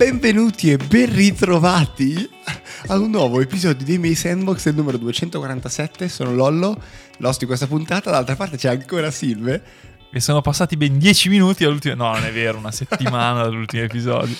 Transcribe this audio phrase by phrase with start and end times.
[0.00, 2.26] benvenuti e ben ritrovati
[2.86, 6.08] a un nuovo episodio di miei Sandbox, il numero 247.
[6.08, 6.82] Sono Lollo,
[7.18, 8.08] l'host di questa puntata.
[8.08, 9.62] Dall'altra parte c'è ancora Silve.
[10.10, 11.96] E sono passati ben 10 minuti dall'ultimo.
[11.96, 14.34] No, non è vero, una settimana dall'ultimo episodio.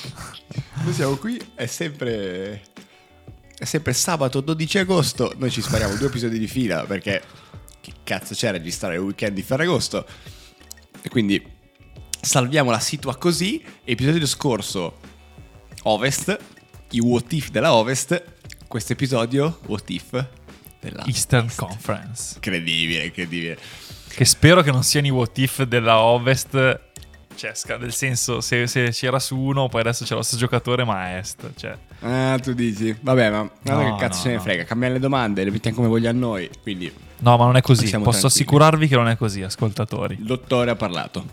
[0.82, 2.62] Noi siamo qui, è sempre.
[3.54, 5.34] È sempre sabato 12 agosto.
[5.36, 7.22] Noi ci spariamo due episodi di fila perché.
[7.82, 10.06] Che cazzo c'è a registrare il weekend di Ferragosto?
[11.02, 11.44] E quindi
[12.18, 13.62] salviamo la situa così.
[13.84, 14.96] Episodio scorso,
[15.84, 16.36] Ovest,
[16.90, 18.22] i what if della Ovest.
[18.66, 20.24] Questo episodio, what if
[20.80, 21.58] della Eastern Est.
[21.58, 22.34] Conference.
[22.36, 23.58] Incredibile, incredibile.
[24.08, 26.80] Che spero che non siano i what if della Ovest.
[27.34, 30.96] Cioè, nel senso, se, se c'era su uno, poi adesso c'è lo stesso giocatore, ma
[31.00, 31.50] a est.
[31.56, 32.94] Cioè, Ah, tu dici.
[33.00, 34.40] Vabbè, ma guarda No, che cazzo no, ce ne no.
[34.42, 34.64] frega.
[34.64, 36.50] Cambiamo le domande, le mettiamo come vogliamo noi.
[36.62, 37.84] Quindi no, ma non è così.
[37.84, 38.26] Posso tranquilli.
[38.26, 40.16] assicurarvi che non è così, ascoltatori.
[40.18, 41.24] il dottore ha parlato.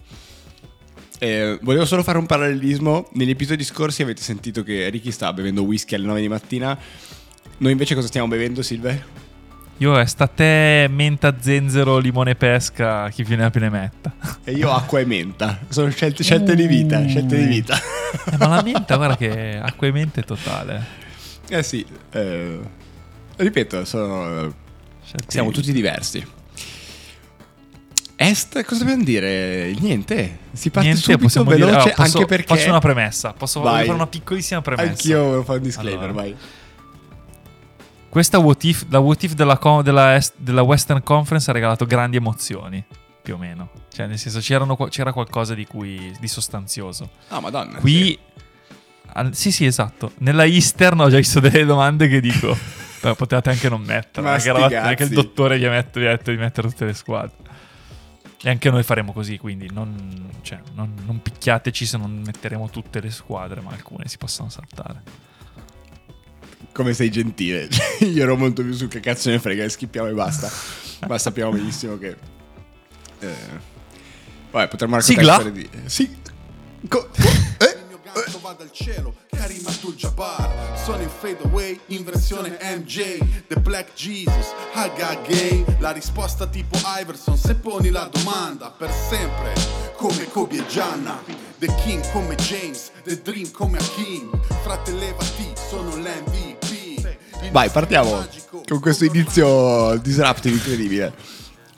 [1.20, 3.10] Eh, volevo solo fare un parallelismo.
[3.14, 6.78] Negli episodi scorsi avete sentito che Ricky stava bevendo whisky alle 9 di mattina.
[7.58, 9.16] Noi invece cosa stiamo bevendo, Silve?
[9.80, 14.14] Io estate, menta, zenzero, limone pesca, chi più ne ha più ne metta.
[14.44, 15.60] E io acqua e menta.
[15.70, 17.08] Sono scelte, scelte di vita, Uh.
[17.08, 17.78] scelte di vita.
[18.32, 20.84] Eh, ma la menta, guarda che acqua e mente totale.
[21.50, 22.60] eh sì, eh,
[23.36, 24.54] ripeto, sono,
[25.04, 26.26] Scelte siamo tutti diversi.
[28.20, 29.72] Est, cosa dobbiamo dire?
[29.80, 32.48] Niente, si parte Niente, subito, veloce, dire, ah, posso- anche perché...
[32.56, 33.34] Faccio una premessa.
[33.34, 33.84] Posso Vai.
[33.86, 34.90] fare una piccolissima premessa?
[34.90, 36.14] Anch'io volevo fare un disclaimer, Allora.
[36.22, 36.36] vai.
[38.10, 42.18] Questa what if, la what if della, della est- della Western Conference ha regalato grandi
[42.18, 42.84] emozioni,
[43.22, 43.70] più o meno.
[43.94, 47.12] Cioè, nel senso, c'era qualcosa di, cui, di sostanzioso.
[47.28, 47.78] Ah, madonna.
[47.78, 48.18] Qui,
[49.14, 50.14] al- sì, sì, esatto.
[50.20, 52.58] Nella Eastern ho già visto delle domande che dico,
[53.02, 53.84] "Beh, potevate anche non
[54.34, 56.86] che, sti eravate- che il dottore vi ha met- vi ha detto di mettere tutte
[56.86, 57.46] le squadre.
[58.44, 63.00] E anche noi faremo così, quindi non, cioè, non- non picchiateci se non metteremo tutte
[63.02, 65.02] le squadre, ma alcune si possono saltare.
[66.72, 67.68] Come sei gentile.
[68.02, 70.50] Io ero molto più su che cazzo ne frega, schippiamo e basta.
[71.08, 72.16] Ma sappiamo benissimo che...
[73.20, 73.34] Eh,
[74.52, 75.50] vabbè, potremmo raccontare Sigla?
[75.50, 75.70] di...
[75.86, 76.16] Sì.
[76.88, 77.20] Co- eh?
[77.20, 77.57] Il mio
[78.14, 80.78] gatto va dal cielo, Karim Abdul-Jabbar.
[80.84, 85.66] Sono in fade away, in versione MJ The Black Jesus, Haga Gay.
[85.80, 89.54] La risposta tipo Iverson Se poni la domanda per sempre
[89.96, 91.22] Come Kobe e Gianna.
[91.60, 94.30] The King come James The Dream come Hakim
[94.62, 96.88] Frate levati, sono l'MVP
[97.52, 98.26] Vai, partiamo
[98.68, 101.14] con questo inizio disruptive incredibile.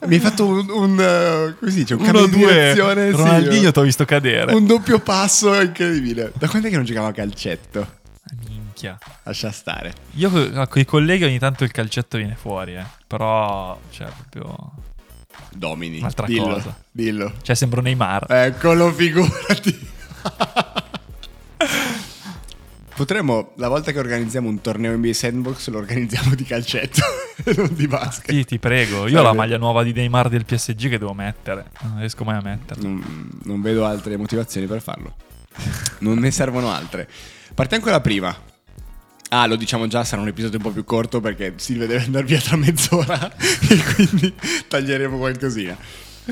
[0.06, 0.70] Mi hai fatto un...
[0.70, 1.96] un eh, come si dice?
[1.96, 3.12] Un cambio di direzione.
[3.12, 4.54] sì, Ronaldinho ti ho visto cadere.
[4.54, 6.32] Un doppio passo incredibile.
[6.38, 7.98] Da quando è che non giocava a calcetto?
[8.48, 8.98] Minchia.
[9.24, 9.94] Lascia stare.
[10.12, 10.30] Io
[10.68, 12.86] con i colleghi ogni tanto il calcetto viene fuori, eh.
[13.08, 14.72] Però, cioè, proprio...
[15.52, 16.00] Domini.
[16.00, 16.78] Un'altra dillo, cosa.
[16.92, 17.34] Dillo.
[17.42, 18.26] Cioè, sembro Neymar.
[18.30, 19.88] Eccolo, figurati.
[22.96, 27.02] Potremmo, la volta che organizziamo un torneo NBA Sandbox, lo organizziamo di calcetto
[27.58, 28.36] non di basket.
[28.36, 29.08] Sì, ti prego.
[29.08, 31.72] Io ho la maglia nuova di Neymar del PSG che devo mettere.
[31.82, 32.88] Non riesco mai a metterla.
[32.88, 35.16] Non, non vedo altre motivazioni per farlo.
[36.00, 37.08] Non ne servono altre.
[37.54, 38.36] Partiamo con la prima.
[39.32, 42.26] Ah, lo diciamo già, sarà un episodio un po' più corto perché Silvia deve andare
[42.26, 44.34] via tra mezz'ora e quindi
[44.68, 45.78] taglieremo qualcosina.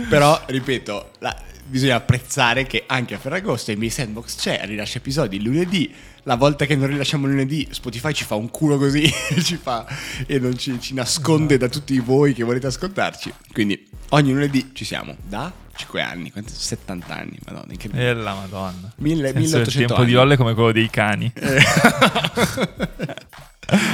[0.10, 1.36] Però, ripeto, la-
[1.68, 5.94] bisogna apprezzare che anche a Ferragosto NBA Sandbox c'è, rilascia episodi lunedì.
[6.28, 9.56] La volta che non rilasciamo il lunedì, Spotify ci fa un culo così e ci
[9.56, 9.86] fa
[10.26, 13.34] e non ci, ci nasconde da tutti voi che volete ascoltarci.
[13.54, 16.52] Quindi ogni lunedì ci siamo da 5 anni, quanti?
[16.54, 18.10] 70 anni, madonna, incredibile.
[18.10, 18.92] E la madonna.
[18.98, 20.06] Mille- senso, 1800 Il tempo anni.
[20.12, 21.32] di Olle è come quello dei cani.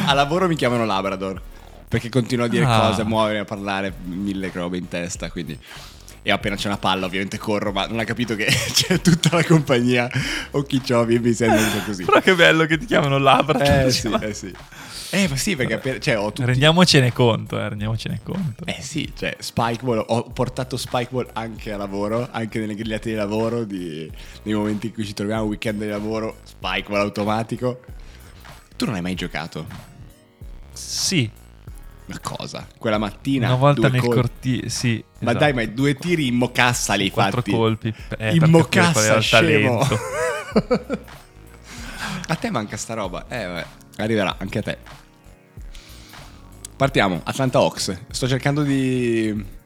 [0.07, 1.39] A lavoro mi chiamano Labrador
[1.87, 2.87] perché continuo a dire Ah.
[2.87, 5.55] cose, a muovere, a parlare, mille robe in testa, quindi...
[6.23, 9.43] E appena c'è una palla ovviamente corro, ma non ha capito che c'è tutta la
[9.43, 10.09] compagnia
[10.51, 12.05] Occhiccioli e mi po' così.
[12.05, 13.85] Però che bello che ti chiamano Labrador.
[13.87, 14.53] Eh sì, eh sì.
[15.15, 16.43] Eh ma sì, perché appena- cioè, ho tutti...
[16.43, 18.65] Rendiamocene conto, eh, rendiamocene conto.
[18.65, 23.63] Eh sì, cioè Spikeball, ho portato Spikeball anche a lavoro, anche nelle grigliate di lavoro,
[23.63, 24.09] di-
[24.41, 27.81] nei momenti in cui ci troviamo, weekend di lavoro, Spikeball automatico.
[28.75, 29.67] Tu non hai mai giocato?
[30.71, 31.29] Sì,
[32.05, 32.67] Ma cosa?
[32.77, 33.47] Quella mattina?
[33.47, 34.15] una volta due nel colpi.
[34.15, 34.69] cortile.
[34.69, 35.43] Sì, Ma esatto.
[35.45, 37.51] dai, ma due tiri in mocassa li Quattro fatti.
[37.51, 37.93] colpi.
[38.17, 39.79] Eh, in mocassa, scemo.
[42.27, 43.25] a te manca sta roba.
[43.29, 43.65] Eh, vabbè,
[43.97, 44.77] arriverà anche a te.
[46.75, 47.97] Partiamo, Atlanta Hawks.
[48.09, 49.61] Sto cercando di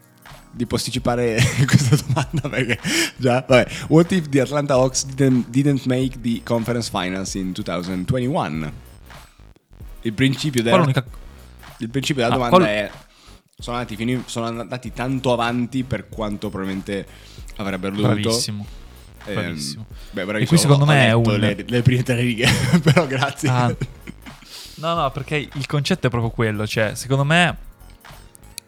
[0.58, 1.38] di posticipare
[1.68, 2.80] questa domanda perché
[3.18, 3.68] già, vabbè.
[3.90, 8.72] What if the Atlanta Hawks didn't, didn't make the conference finals in 2021?
[10.02, 11.06] Il principio della, l'unica...
[11.80, 12.92] il principio della Ah, domanda qual- è
[13.60, 17.06] sono andati, fino- sono andati tanto avanti per quanto probabilmente
[17.58, 18.66] avrebbero dovuto Bravissimo.
[19.26, 19.86] Bravissimo.
[20.12, 20.48] beh, E bravissimo.
[20.48, 22.48] qui secondo Ho me è un- le, le prime tre righe,
[22.84, 23.50] però grazie.
[23.50, 23.76] Ah.
[24.76, 26.68] No, no, perché il concetto è proprio quello.
[26.68, 27.58] Cioè, secondo me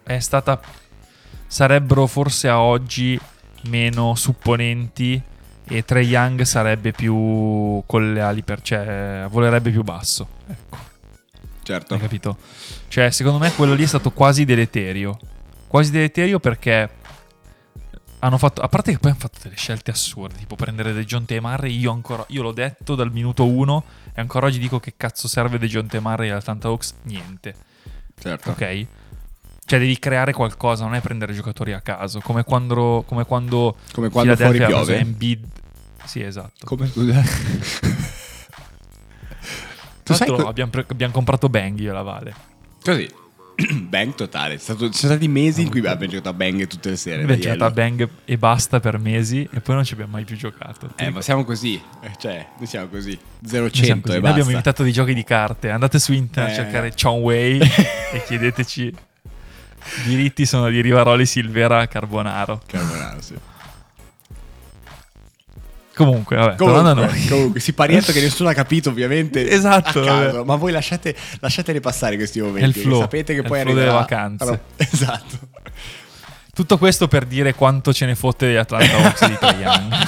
[0.04, 0.60] è stata.
[1.46, 3.20] Sarebbero forse a oggi
[3.68, 5.22] meno supponenti.
[5.72, 8.62] E Trey Young sarebbe più con le ali per.
[8.64, 10.28] cioè, volerebbe più basso.
[10.48, 10.78] Ecco,
[11.74, 11.94] certo.
[11.94, 12.38] hai capito?
[12.88, 15.18] Cioè, secondo me quello lì è stato quasi deleterio.
[15.68, 16.98] Quasi deleterio perché.
[18.22, 21.26] Hanno fatto, a parte che poi hanno fatto delle scelte assurde, tipo prendere De John
[21.40, 23.84] Murray, io ancora, io l'ho detto dal minuto 1
[24.14, 26.96] e ancora oggi dico che cazzo serve De John Murray all'Atlanta Hawks?
[27.04, 27.56] Niente,
[28.20, 28.50] certo.
[28.50, 28.88] ok?
[29.64, 34.10] Cioè devi creare qualcosa, non è prendere giocatori a caso, come quando, come quando, Come
[34.10, 34.98] quando fuori piove.
[34.98, 35.48] Embiid.
[36.04, 36.66] Sì, esatto.
[36.66, 37.24] Come scusa?
[40.14, 42.34] tu sai co- abbiamo, pre- abbiamo comprato Bang io e la Vale.
[42.84, 43.10] così?
[43.90, 44.54] bang totale.
[44.54, 47.24] È stato- ci sono stati mesi in cui abbiamo giocato a bang tutte le sere.
[47.24, 47.72] Abbiamo giocato a.
[47.72, 50.92] Bang e basta per mesi e poi non ci abbiamo mai più giocato.
[50.96, 51.76] Eh, ma siamo così.
[52.02, 53.20] Eh, Cioè, noi siamo così.
[53.46, 54.12] 0-100 Noi siamo così.
[54.12, 54.30] e Noi basta.
[54.30, 55.70] abbiamo invitato dei giochi di carte.
[55.72, 56.60] Andate su internet Eh.
[56.60, 58.84] a cercare Chong Wei e chiedeteci.
[60.06, 62.62] I diritti sono di Rivaroli Silvera Carbonaro.
[62.66, 63.34] Carbonaro, sì.
[66.06, 67.26] Comunque, vabbè, a Comunque, noi.
[67.28, 72.40] comunque, siparietto che nessuno ha capito ovviamente Esatto, caso, ma voi lasciate, lasciateli passare questi
[72.40, 74.44] momenti flow, sapete che poi delle arriverà vacanze.
[74.44, 75.40] Allora, esatto
[76.54, 79.94] Tutto questo per dire quanto ce ne fotte degli Atlanta Hawks di Young.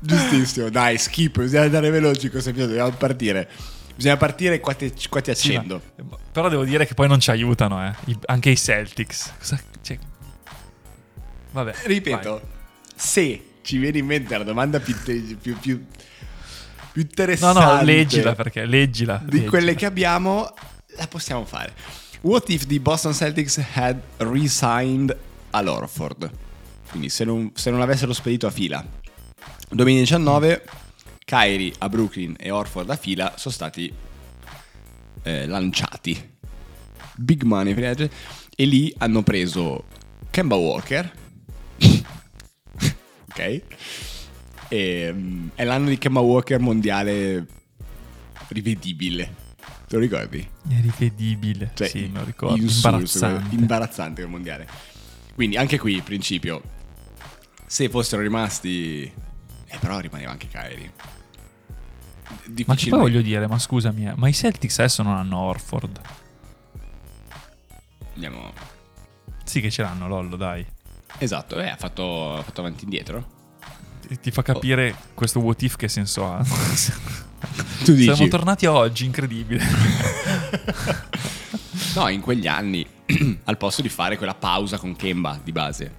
[0.00, 3.48] giustissimo dai skip bisogna andare veloci cosa dobbiamo partire
[3.96, 7.20] bisogna partire qua ti, qua ti Sì, accendo ma- però devo dire che poi non
[7.20, 7.92] ci aiutano, eh.
[8.06, 9.32] I- anche i Celtics.
[9.38, 9.98] Cosa- cioè-
[11.54, 11.72] Vabbè.
[11.84, 12.40] ripeto
[12.96, 15.86] se ci viene in mente la domanda più, più, più, più vai.
[16.94, 19.20] No, interessante no, leggila perché leggila.
[19.22, 19.50] di leggila.
[19.50, 20.52] quelle che abbiamo
[20.96, 21.72] la possiamo fare
[22.22, 25.16] what if the Boston Celtics had resigned
[25.50, 26.28] all'Orford
[26.90, 28.84] quindi se non, se non avessero spedito a fila
[29.70, 30.64] 2019
[31.24, 33.92] Kyrie a Brooklyn e Orford a fila sono stati
[35.22, 36.32] eh, lanciati
[37.14, 37.74] big money
[38.56, 39.84] e lì hanno preso
[40.30, 41.22] Kemba Walker
[43.28, 43.62] ok
[44.68, 47.46] e, mm, è l'anno di Kemba Walker mondiale
[48.48, 49.42] rivedibile
[49.94, 50.48] te lo ricordi?
[50.68, 51.70] È rivedibile.
[51.74, 52.56] Cioè, sì, me lo ricordo.
[52.56, 53.54] Imbarazzante.
[53.54, 54.66] imbarazzante quel mondiale.
[55.34, 56.62] Quindi anche qui, principio,
[57.66, 59.02] se fossero rimasti...
[59.02, 60.92] Eh, però rimaneva anche Kyrie.
[62.66, 66.00] Ma che poi voglio dire, ma scusami, eh, ma i Celtics adesso non hanno Orford.
[68.14, 68.52] Andiamo...
[69.44, 70.64] Sì che ce l'hanno, Lollo, dai.
[71.18, 73.26] Esatto, eh, ha fatto, ha fatto avanti e indietro.
[74.06, 76.44] Ti, ti fa capire questo what if che senso ha.
[77.84, 78.14] Tu dici?
[78.14, 79.62] Siamo tornati a oggi, incredibile.
[81.94, 82.84] No, in quegli anni,
[83.44, 85.92] al posto di fare quella pausa con Kemba di base,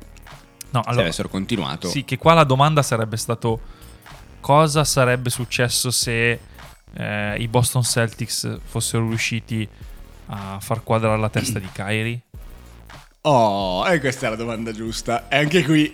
[0.72, 1.88] No, se allora, avessero continuato...
[1.88, 3.62] sì, che qua la domanda sarebbe stato
[4.42, 6.40] cosa sarebbe successo se
[6.94, 9.68] eh, i Boston Celtics fossero riusciti
[10.28, 12.22] a far quadrare la testa di Kyrie?
[13.28, 15.28] Oh, e questa è la domanda giusta.
[15.30, 15.92] E anche qui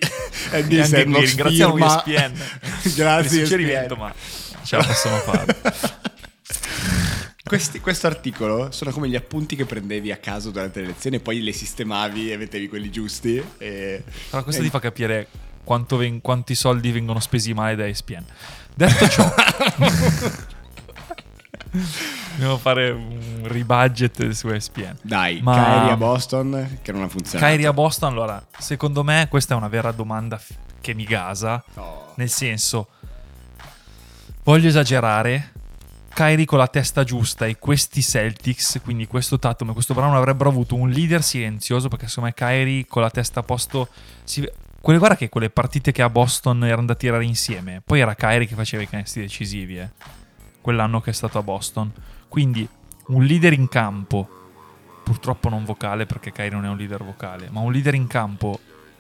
[0.51, 2.33] E NBA anche qui ringraziamo firma- ESPN
[2.95, 4.13] Grazie suggerimento, ma
[4.63, 5.55] ce la possono fare.
[7.43, 11.19] Questi- questo articolo sono come gli appunti che prendevi a caso durante le lezioni e
[11.21, 13.41] poi le sistemavi e mettevi quelli giusti.
[13.57, 14.03] E...
[14.29, 15.27] Però questo e- ti fa capire
[15.63, 18.25] quanto ven- quanti soldi vengono spesi male da ESPN.
[18.75, 19.33] Detto ciò,
[22.41, 24.97] dobbiamo fare un rebudget su ESPN.
[25.03, 27.45] Dai, Ma- Kyrie a Boston che non ha funzionato.
[27.45, 31.63] Kyrie a Boston, allora, secondo me questa è una vera domanda f- che mi gasa.
[31.75, 32.13] Oh.
[32.15, 32.87] Nel senso,
[34.43, 35.51] voglio esagerare.
[36.13, 40.49] Kyrie con la testa giusta e questi Celtics, quindi questo Tatum e questo Brown avrebbero
[40.49, 43.87] avuto un leader silenzioso perché secondo me Kyrie con la testa a posto
[44.25, 44.45] si...
[44.81, 48.45] Quelle, guarda che quelle partite che a Boston erano da tirare insieme, poi era Kyrie
[48.45, 49.89] che faceva i canestri decisivi, eh.
[50.59, 51.93] quell'anno che è stato a Boston.
[52.31, 52.65] Quindi
[53.07, 54.25] un leader in campo,
[55.03, 58.57] purtroppo non vocale perché Kyrie non è un leader vocale, ma un leader in campo,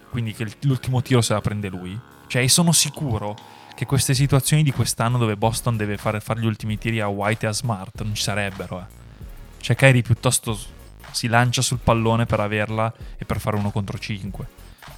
[0.09, 1.97] quindi che l'ultimo tiro se la prende lui.
[2.27, 3.37] Cioè, sono sicuro
[3.73, 7.45] che queste situazioni di quest'anno dove Boston deve fare, fare gli ultimi tiri a White
[7.45, 8.79] e a Smart non ci sarebbero.
[8.81, 8.85] Eh.
[9.61, 10.59] Cioè, Kyrie piuttosto
[11.11, 14.47] si lancia sul pallone per averla e per fare uno contro 5.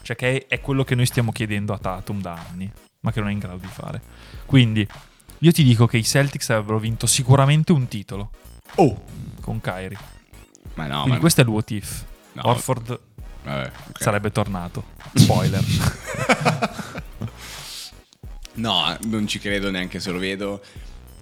[0.01, 2.67] Cioè, che è quello che noi stiamo chiedendo a Tatum da anni,
[3.01, 4.01] ma che non è in grado di fare.
[4.47, 4.87] Quindi,
[5.43, 8.31] io ti dico che i Celtics avrebbero vinto sicuramente un titolo
[8.75, 9.03] Oh,
[9.41, 9.97] con Kyrie.
[10.75, 11.19] ma no, Quindi ma...
[11.19, 12.05] questo è il what if.
[12.33, 12.41] No.
[12.47, 12.99] Orford
[13.43, 14.01] Vabbè, ok.
[14.01, 14.83] sarebbe tornato.
[15.13, 15.63] Spoiler.
[18.55, 20.61] No, non ci credo neanche se lo vedo.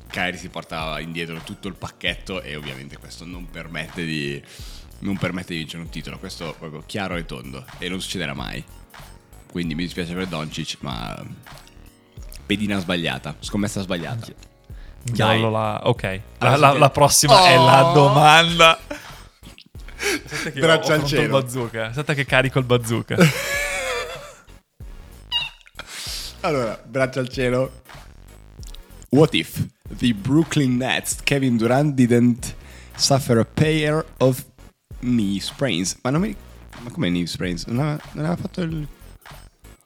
[0.08, 4.42] Kyrie si porta indietro tutto il pacchetto e ovviamente questo non permette di,
[5.00, 6.20] non permette di vincere un titolo.
[6.20, 8.62] Questo è proprio chiaro e tondo e non succederà mai.
[9.50, 11.24] Quindi mi dispiace per Doncic, ma
[12.51, 14.27] pedina sbagliata, scommessa sbagliata.
[15.03, 15.79] Giallo la...
[15.86, 17.93] Ok, la, Allora, la- la prossima è la Oh!
[17.93, 18.77] domanda.
[20.25, 21.22] Aspetta che Braccia ho al cielo.
[21.24, 21.86] il bazooka.
[21.88, 23.15] Aspetta che carico il bazooka.
[26.43, 27.84] Allora, braccia al cielo.
[29.10, 29.65] What if
[29.98, 32.55] the Brooklyn Nets Kevin Durant didn't
[32.96, 34.43] suffer a pair of
[35.01, 35.98] knee sprains?
[36.01, 36.36] Ma non mi
[36.81, 37.65] ma come knee sprains?
[37.67, 38.88] Non aveva, non aveva fatto il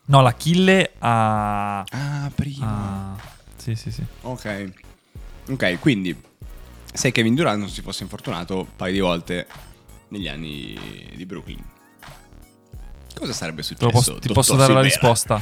[0.07, 1.79] No, l'Achille ha...
[1.81, 3.15] Ah, prima.
[3.15, 3.17] ha-
[3.57, 4.03] Sì, sì, sì.
[4.21, 4.71] Ok.
[5.49, 6.15] Ok, quindi
[6.93, 9.47] se Kevin Durant non si fosse infortunato un paio di volte
[10.09, 10.77] negli anni
[11.15, 11.63] di Brooklyn.
[13.15, 13.89] Cosa sarebbe successo?
[13.91, 14.99] posso- ti posso dare la Silvera?
[15.01, 15.41] risposta.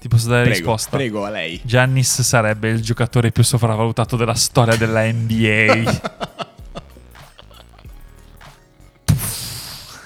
[0.00, 0.96] Ti posso dare la Prego, risposta.
[0.96, 1.60] prego a lei.
[1.62, 6.48] Giannis sarebbe il giocatore più sopravvalutato della storia della NBA.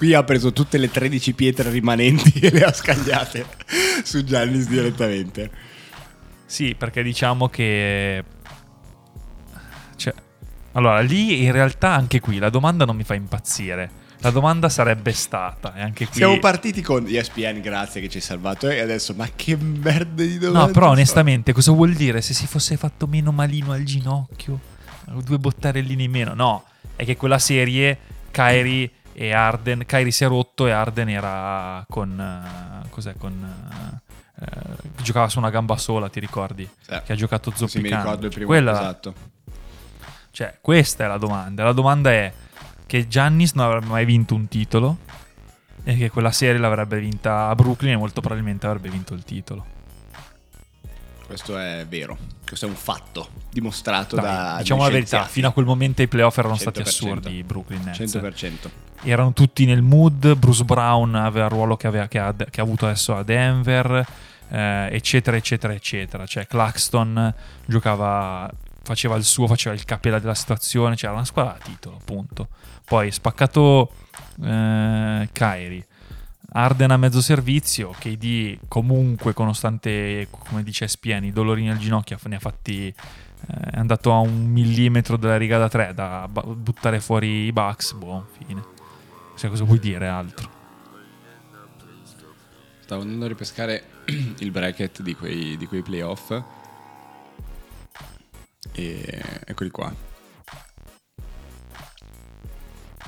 [0.05, 3.47] Qui ha preso tutte le 13 pietre rimanenti e le ha scagliate
[4.05, 5.51] su Giannis direttamente.
[6.45, 8.23] sì, perché diciamo che...
[9.97, 10.13] Cioè,
[10.73, 14.03] allora, lì in realtà anche qui la domanda non mi fa impazzire.
[14.19, 16.17] La domanda sarebbe stata, e anche qui...
[16.17, 18.69] Siamo partiti con ESPN, grazie che ci hai salvato.
[18.69, 20.67] E adesso, ma che merda di domanda.
[20.67, 24.61] No, però onestamente cosa vuol dire se si fosse fatto meno malino al ginocchio?
[25.25, 26.35] Due bottarellini in meno?
[26.35, 27.97] No, è che quella serie
[28.31, 32.19] Kyrie e Arden, Kyrie si è rotto e Arden era con...
[32.85, 33.15] eh, cos'è?
[33.17, 33.33] Con...
[34.41, 36.69] eh, eh, giocava su una gamba sola, ti ricordi?
[36.81, 37.01] Sì.
[37.05, 37.97] Che ha giocato Sì, mi zoppicando.
[38.05, 39.15] ricordo il primo Quella- esatto.
[40.31, 41.63] Cioè, questa è la domanda.
[41.65, 42.33] La domanda è
[42.87, 44.99] che Giannis non avrebbe mai vinto un titolo
[45.85, 49.65] e che quella serie l'avrebbe vinta a Brooklyn e molto probabilmente avrebbe vinto il titolo.
[51.27, 52.19] Questo è vero.
[52.47, 54.57] Questo è un fatto dimostrato Dai, da.
[54.59, 56.83] diciamo la verità, fino a quel momento i playoff erano stati 100%.
[56.87, 57.99] assurdi, i Brooklyn Nets.
[58.17, 58.71] 100%.
[59.05, 62.63] Erano tutti nel mood, Bruce Brown aveva il ruolo che, aveva- che ha, che ha
[62.63, 64.07] avuto adesso a Denver,
[64.49, 66.27] eh, eccetera, eccetera, eccetera.
[66.27, 67.33] Cioè Claxton
[67.67, 68.51] giocava,
[68.83, 72.49] faceva il suo, faceva il capella della situazione, c'era una squadra a titolo, punto.
[72.85, 73.91] Poi spaccato
[74.43, 75.87] eh, Kyrie.
[76.57, 82.37] Arden a mezzo servizio, KD comunque nonostante, come dice SPN, i dolorini al ginocchio ne
[82.37, 82.95] ha fatti
[83.47, 87.93] eh, è andato a un millimetro dalla riga da 3 da buttare fuori i Bucks,
[87.95, 88.74] buon fine.
[89.37, 90.51] Cioè, cosa vuoi dire altro?
[92.81, 94.03] Stavo andando a ripescare
[94.39, 96.43] il bracket di quei, di quei playoff.
[98.73, 99.95] E eccoli qua.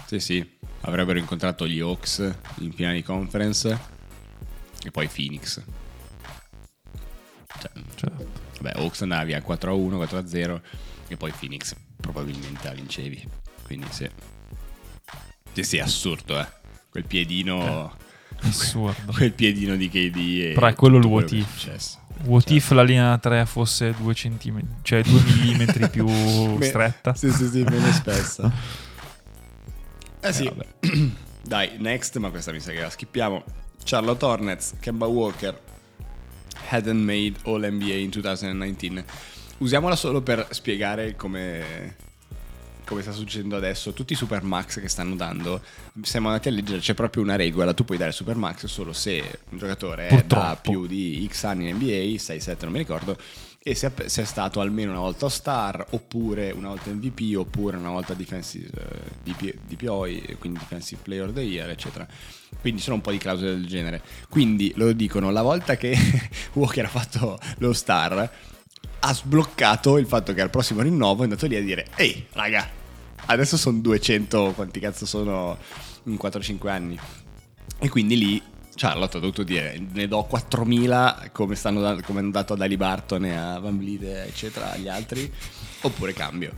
[0.07, 0.59] Sì, sì.
[0.83, 2.19] Avrebbero incontrato gli Hawks
[2.59, 3.79] in finale di conference.
[4.85, 5.63] E poi Phoenix.
[7.59, 8.11] Cioè, Cioè,
[8.61, 10.61] Beh, Hawks andava via 4-1, 4-0
[11.09, 13.29] e poi Phoenix probabilmente la vincevi.
[13.65, 14.09] Quindi sì.
[15.57, 16.47] Sì, sì, assurdo, eh.
[16.91, 17.97] Quel piedino...
[18.43, 19.13] assurdo.
[19.13, 21.97] Quel piedino di KD Però è quello il what è if.
[22.25, 25.19] What if la linea 3 fosse 2 cm, cioè 2
[25.81, 27.15] mm più stretta?
[27.15, 28.53] Sì, sì, sì, meno spessa.
[30.21, 30.45] eh sì.
[30.45, 30.67] vabbè.
[31.41, 33.43] Dai, next, ma questa mi sa che la skippiamo.
[33.83, 35.59] Charlotte Hornets, Kemba Walker,
[36.69, 39.05] hadn't made All NBA in 2019.
[39.57, 41.97] Usiamola solo per spiegare come,
[42.87, 43.93] come sta succedendo adesso.
[43.93, 45.61] Tutti i Supermax che stanno dando,
[46.03, 49.59] siamo andati a leggere, c'è proprio una regola, tu puoi dare Supermax solo se un
[49.59, 50.71] giocatore da Purtroppo.
[50.71, 53.19] più di X anni in NBA, 6-7 non mi ricordo,
[53.69, 58.15] e se è, stato almeno una volta Star, oppure una volta MVP, oppure una volta
[58.15, 62.07] defensive, eh, DP, DPOI, quindi Defensive Player of the Year, eccetera.
[62.61, 64.01] Quindi sono un po' di clausole del genere.
[64.29, 65.99] Quindi lo dicono, la volta che
[66.55, 68.31] Walker ha fatto lo Star,
[69.07, 72.69] ha sbloccato il fatto che al prossimo rinnovo è andato lì a dire, ehi raga,
[73.27, 75.57] adesso sono 200, quanti cazzo sono
[76.05, 76.99] in 4-5 anni.
[77.79, 78.43] E quindi lì
[78.75, 83.25] Charlotte ha dovuto dire ne do 4.000 come, stanno come hanno dato ad Ali Barton
[83.25, 85.33] e a Van Vliet eccetera agli altri
[85.81, 86.53] oppure cambio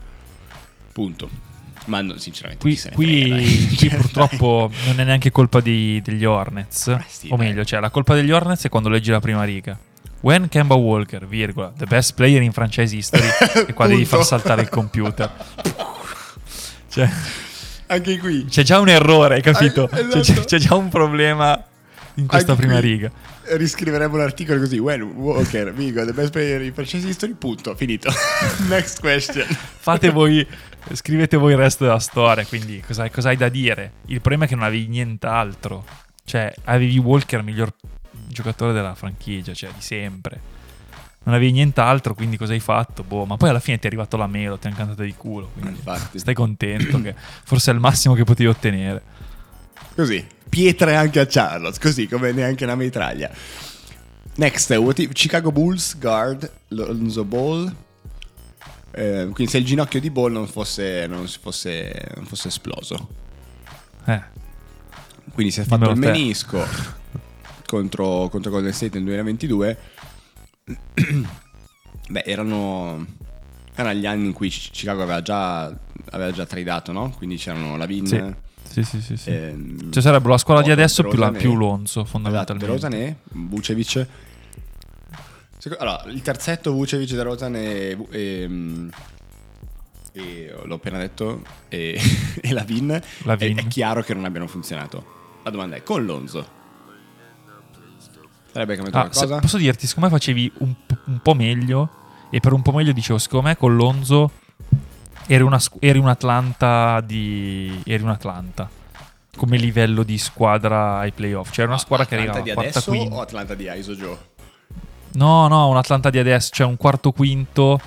[0.92, 1.30] punto
[1.84, 6.98] ma no, sinceramente Qui, frega, qui Cioè, purtroppo non è neanche colpa di- degli Hornets.
[7.06, 7.46] Sì, o dai.
[7.46, 9.78] meglio, cioè la colpa degli Hornets è quando leggi la prima riga.
[10.20, 13.28] When Kemba Walker, virgola, the best player in franchise history,
[13.68, 15.30] e qua devi far saltare il computer.
[16.90, 17.08] Cioè,
[17.88, 19.88] anche qui c'è già un errore, hai capito?
[19.92, 20.44] Ah, C'è, esatto.
[20.44, 21.62] c'è già un problema
[22.14, 23.10] in questa Anche prima qui riga.
[23.44, 28.10] riscriveremo l'articolo così when Walker Vigo the best player in franchise history punto finito
[28.68, 30.44] next question Fate voi,
[30.92, 32.44] scrivete voi il resto della storia.
[32.46, 33.92] Quindi, cosa, cosa hai da dire?
[34.06, 35.84] Il problema è che non avevi nient'altro.
[36.24, 37.72] Cioè, avevi Walker, miglior
[38.42, 40.56] giocatore della franchigia, cioè di sempre.
[41.24, 43.02] Non avevi nient'altro, quindi cosa hai fatto?
[43.02, 45.50] Boh, ma poi alla fine ti è arrivato la melo, ti hanno cantato di culo.
[45.52, 46.18] Quindi Infatti.
[46.18, 47.14] stai contento, che
[47.44, 49.02] forse è il massimo che potevi ottenere.
[49.94, 53.30] così, pietre anche a Charlotte, così come neanche una mitraglia.
[54.36, 57.74] Next, what if- Chicago Bulls guard Lonzo Ball.
[58.92, 63.08] Eh, quindi se il ginocchio di Ball non fosse, non fosse, non fosse esploso.
[64.06, 64.22] Eh,
[65.34, 66.18] Quindi si è fatto il Dimmelo te.
[66.18, 66.66] menisco
[67.68, 69.78] contro, contro Golden State nel 2022.
[72.10, 73.04] Beh, erano,
[73.74, 75.64] erano gli anni in cui Chi- Chicago aveva già,
[76.10, 77.10] aveva già tradato, no?
[77.16, 78.22] Quindi c'erano Lavin, Sì.
[78.64, 79.16] sì, sì, sì.
[79.16, 79.30] sì.
[79.30, 82.66] ehm, Cioè sarebbero la squadra di adesso più, la- più Lonzo, Esatto, fondamentalmente.
[82.66, 84.06] DeRozan e Vucevic.
[85.78, 88.48] Allora, il terzetto Vucevic, DeRozan e, e,
[90.12, 92.00] e l'ho appena detto e,
[92.40, 93.58] e Lavin, Lavin.
[93.58, 95.16] È, è chiaro che non abbiano funzionato.
[95.42, 96.56] La domanda è con Lonzo
[98.52, 99.38] sarebbe cambiato Ah, qualcosa?
[99.40, 100.74] posso dirti, siccome facevi un,
[101.06, 101.88] un po' meglio,
[102.30, 104.30] e per un po' meglio dicevo, secondo me con Lonzo
[105.26, 107.80] eri, una eri un Atlanta di...
[107.84, 108.68] eri un Atlanta.
[109.36, 111.50] Come livello di squadra ai playoff.
[111.52, 113.14] Cioè era una squadra che Atlanta arrivava di quarta adesso quinta.
[113.16, 114.18] o Atlanta di Iso Joe?
[115.12, 117.80] No, no, un Atlanta di adesso, cioè un quarto quinto.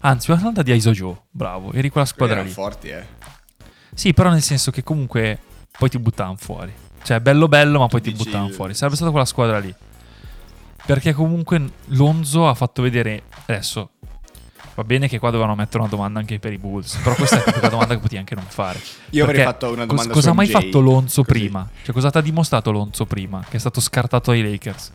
[0.00, 1.16] Anzi, un Atlanta di Iso Joe.
[1.30, 2.54] Bravo, eri quella squadra erano lì.
[2.54, 3.04] forti, eh.
[3.94, 5.38] Sì, però nel senso che comunque
[5.76, 6.72] poi ti buttavano fuori.
[7.02, 8.72] Cioè, bello bello, ma poi ti Dici- buttavano fuori.
[8.74, 9.74] Sarebbe stata quella squadra lì.
[10.84, 13.22] Perché comunque Lonzo ha fatto vedere.
[13.46, 13.90] Adesso
[14.74, 16.96] va bene che qua dovevano mettere una domanda anche per i Bulls.
[16.96, 18.80] Però questa è la domanda che potevi anche non fare.
[19.10, 21.38] Io avrei fatto una cos- domanda cosa su ha mai MJ, fatto Lonzo così.
[21.38, 21.68] prima?
[21.82, 23.44] Cioè, cosa ti ha dimostrato Lonzo prima?
[23.48, 24.92] Che è stato scartato ai Lakers.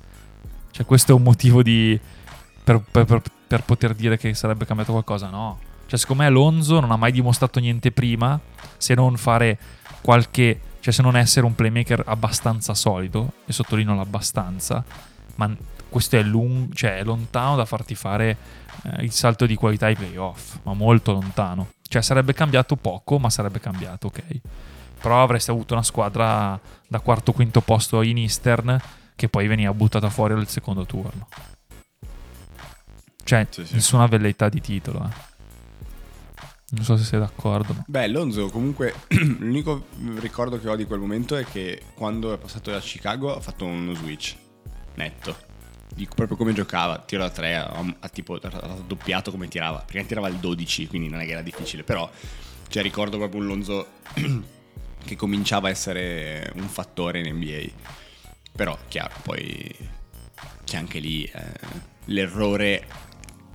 [0.72, 2.00] Cioè, questo è un motivo di.
[2.64, 5.30] Per, per- per- per poter dire che sarebbe cambiato qualcosa?
[5.30, 5.58] No.
[5.86, 8.38] Cioè, secondo me Lonzo non ha mai dimostrato niente prima
[8.76, 9.58] se non fare
[10.02, 10.60] qualche.
[10.82, 14.84] Cioè, se non essere un playmaker abbastanza solido, e sottolineo l'abbastanza,
[15.36, 15.54] ma
[15.98, 18.38] questo è, lung- cioè, è lontano da farti fare
[18.84, 21.72] eh, il salto di qualità ai playoff, ma molto lontano.
[21.82, 24.24] Cioè, sarebbe cambiato poco, ma sarebbe cambiato, ok.
[25.02, 28.80] Però avresti avuto una squadra da quarto quinto posto in Eastern
[29.16, 31.28] che poi veniva buttata fuori al secondo turno.
[33.24, 33.74] Cioè, Sì, sì.
[33.76, 35.04] nessuna velleità di titolo.
[35.04, 35.26] eh.
[36.70, 37.74] Non so se sei d'accordo.
[37.74, 38.94] ma- Beh, Lonzo comunque
[39.40, 39.86] l'unico
[40.20, 43.66] ricordo che ho di quel momento è che quando è passato da Chicago ha fatto
[43.66, 44.36] uno switch
[44.96, 45.47] netto.
[45.98, 50.36] Di proprio come giocava, tiro da 3, ha, tipo raddoppiato come tirava, perché tirava il
[50.36, 52.08] 12, quindi non è che era difficile, però
[52.70, 53.88] cioè, ricordo proprio un Lonzo
[55.04, 57.96] che cominciava a essere un fattore in NBA.
[58.52, 59.76] Però chiaro, poi
[60.66, 61.42] c'è anche lì eh,
[62.06, 62.86] l'errore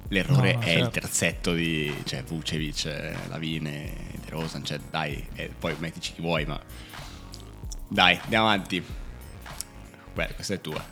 [0.09, 1.01] L'errore No, è il certo.
[1.01, 6.45] terzetto di cioè, Vucevic, eh, Lavine, De Rosan, cioè dai, e poi mettici chi vuoi,
[6.45, 6.61] ma
[7.89, 8.85] dai, andiamo avanti.
[10.13, 10.85] Beh, questa è tua.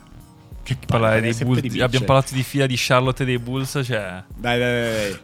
[0.79, 4.23] Che Parlare dei Bulls- di abbiamo parlato di fila di Charlotte e dei Bulls, cioè...
[4.35, 4.81] Dai, dai,
[5.11, 5.19] dai.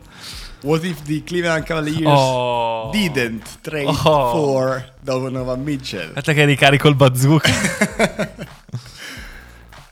[0.61, 2.89] What if the Cleveland Cavaliers Oh.
[2.91, 3.93] didn't trade Oh.
[4.31, 6.07] for Donovan Mitchell?
[6.07, 7.49] Aspetta che ricarico il bazooka.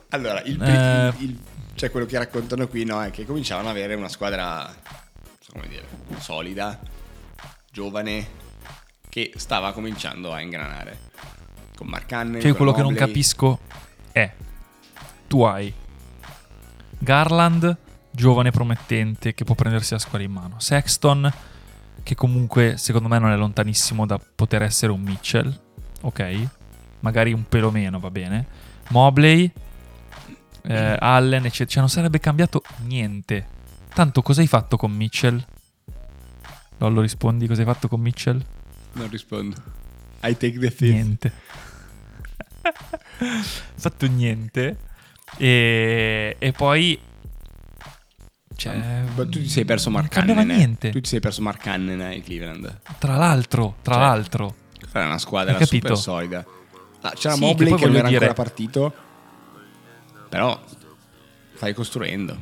[0.10, 1.14] Allora, il, Eh.
[1.20, 1.40] il- il-
[1.76, 4.74] cioè quello che raccontano qui no, è che cominciavano ad avere una squadra,
[5.52, 5.84] come dire,
[6.20, 6.80] solida,
[7.70, 8.28] giovane,
[9.10, 11.00] che stava cominciando a ingranare.
[11.76, 13.08] Con Mark Cannon, Cioè, quello che non Mobley.
[13.08, 13.60] capisco
[14.14, 14.32] è:
[15.28, 15.74] tu hai
[16.98, 17.78] Garland,
[18.12, 20.60] giovane promettente, che può prendersi la squadra in mano.
[20.60, 21.32] Sexton,
[22.04, 25.60] che comunque secondo me non è lontanissimo da poter essere un Mitchell,
[26.02, 26.48] ok?
[27.02, 28.46] Magari un pelo meno, va bene.
[28.90, 29.52] Mobley,
[30.64, 31.70] eh, Allen, eccetera.
[31.70, 33.48] Cioè, non sarebbe cambiato niente.
[33.94, 35.44] Tanto, cosa hai fatto con Mitchell?
[36.78, 38.44] Lollo, rispondi, cosa hai fatto con Mitchell?
[38.94, 39.56] Non rispondo.
[40.24, 40.82] I take the fifth.
[40.82, 41.32] Niente.
[43.76, 44.78] fatto niente.
[45.38, 47.00] E, e poi.
[48.58, 50.40] Cioè, tu ti sei perso non Mark Cannon.
[50.40, 50.56] eh.
[50.56, 50.90] niente.
[50.92, 52.80] Tu ti sei perso Mark Cannon ai Cleveland.
[53.00, 54.56] Tra l'altro, tra Cioè, l'altro.
[54.94, 56.46] Era una squadra super solida.
[57.02, 58.94] Ah, c'era Sì, Mobley che che, non voglio era dire- ancora partito.
[60.30, 60.60] Però
[61.56, 62.38] stai costruendo.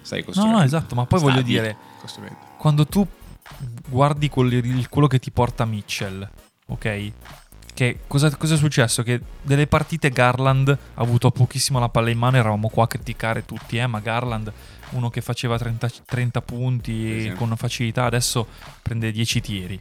[0.00, 0.58] Stai No, costruendo.
[0.58, 2.36] no, esatto, ma poi voglio Stavi dire, costruendo.
[2.58, 3.06] quando tu
[3.88, 6.28] guardi quel- quello che ti porta Mitchell,
[6.66, 7.12] ok?
[7.74, 9.02] Che cosa, cosa è successo?
[9.02, 13.44] Che delle partite Garland ha avuto pochissimo la palla in mano, eravamo qua a criticare
[13.44, 14.52] tutti, eh, ma Garland,
[14.90, 17.32] uno che faceva 30, 30 punti sì.
[17.32, 18.46] con facilità, adesso
[18.80, 19.80] prende 10 tiri.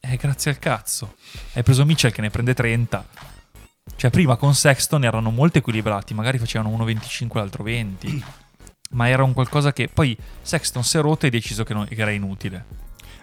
[0.00, 1.14] Eh, grazie al cazzo.
[1.54, 3.06] Hai preso Mitchell che ne prende 30.
[3.96, 8.24] Cioè, prima con Sexton erano molto equilibrati, magari facevano uno 25 l'altro 20.
[8.94, 11.86] ma era un qualcosa che poi Sexton si è rotto e hai deciso che, non-
[11.86, 12.82] che era inutile.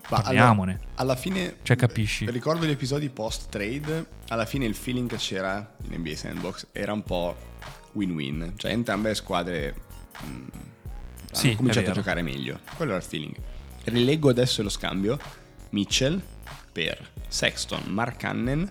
[0.10, 0.72] Ma Parliamone.
[0.72, 2.30] allora, alla fine, Cioè, capisci?
[2.30, 4.06] Ricordo gli episodi post trade.
[4.30, 7.36] Alla fine, il feeling che c'era in NBA Sandbox era un po'
[7.94, 8.54] win-win.
[8.58, 9.76] Cioè, entrambe le squadre
[10.22, 10.50] mh, hanno
[11.32, 12.60] Sì, è cominciato a giocare meglio.
[12.76, 13.36] Quello era il feeling.
[13.86, 15.18] Rileggo adesso lo scambio:
[15.70, 16.22] Mitchell
[16.72, 18.70] per Sexton, Mark Cannon,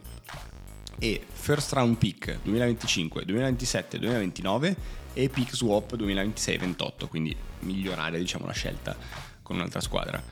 [0.99, 4.77] e first round pick 2025, 2027, 2029
[5.15, 8.97] e pick swap 2026-28, quindi migliorare diciamo la scelta
[9.43, 10.23] con un'altra squadra.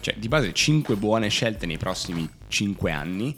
[0.00, 3.34] Cioè di base 5 buone scelte nei prossimi 5 anni,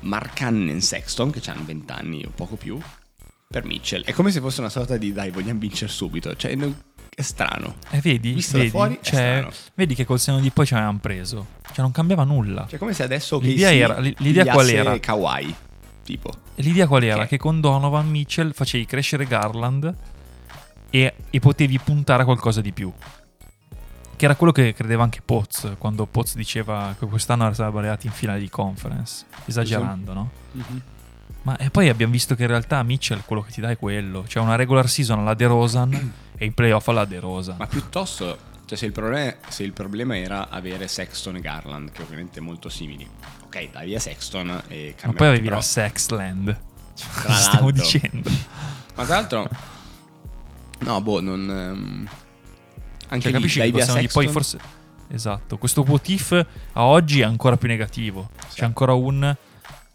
[0.00, 2.78] Mark Cannon Sexton che hanno 20 anni o poco più,
[3.48, 4.04] per Mitchell.
[4.04, 6.56] È come se fosse una sorta di dai vogliamo vincere subito, cioè
[7.16, 7.76] è strano.
[7.90, 11.46] E vedi, Visto vedi, fuori cioè, vedi che col seno di poi ci avevano preso.
[11.66, 12.66] Cioè non cambiava nulla.
[12.68, 14.98] Cioè come se adesso L'idea era- l'idea qual era?
[14.98, 15.54] Kawhi,
[16.04, 16.30] tipo.
[16.56, 17.22] L'idea qual era?
[17.22, 19.94] Che- Che con Donovan Mitchell facevi crescere Garland
[20.90, 22.92] e, e potevi puntare a qualcosa di più.
[24.24, 28.12] Che era quello che credeva anche Poz, quando Poz diceva che quest'anno sarebbero arrivati in
[28.14, 29.26] finale di conference.
[29.44, 30.30] Esagerando, no?
[31.42, 34.26] Ma e poi abbiamo visto che in realtà Mitchell quello che ti dà è quello.
[34.26, 37.56] Cioè una regular season alla De Rosan e i playoff alla De Rosan.
[37.58, 42.00] Ma piuttosto, cioè se il, problema, se il problema era avere Sexton e Garland, che
[42.00, 43.06] ovviamente molto simili,
[43.44, 46.60] ok, dai via Sexton e Ma poi avevi però- la Sexland.
[46.94, 48.30] Cioè, stiamo dicendo.
[48.94, 49.50] Ma tra l'altro,
[50.78, 51.50] no, boh, non.
[51.50, 52.08] ehm,
[53.08, 54.58] anche Cioè, lì, capisci che possiamo poi forse.
[55.08, 55.58] Esatto.
[55.58, 56.32] Questo what if
[56.72, 58.30] a oggi è ancora più negativo.
[58.48, 58.56] Sì.
[58.60, 59.34] C'è ancora un.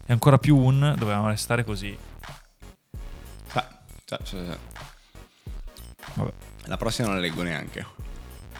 [0.06, 0.94] È ancora più un.
[0.96, 1.96] Dovevamo restare così.
[3.46, 3.68] Sa-
[4.04, 4.58] sa- sa.
[6.14, 6.32] Vabbè.
[6.64, 7.86] La prossima non la leggo neanche.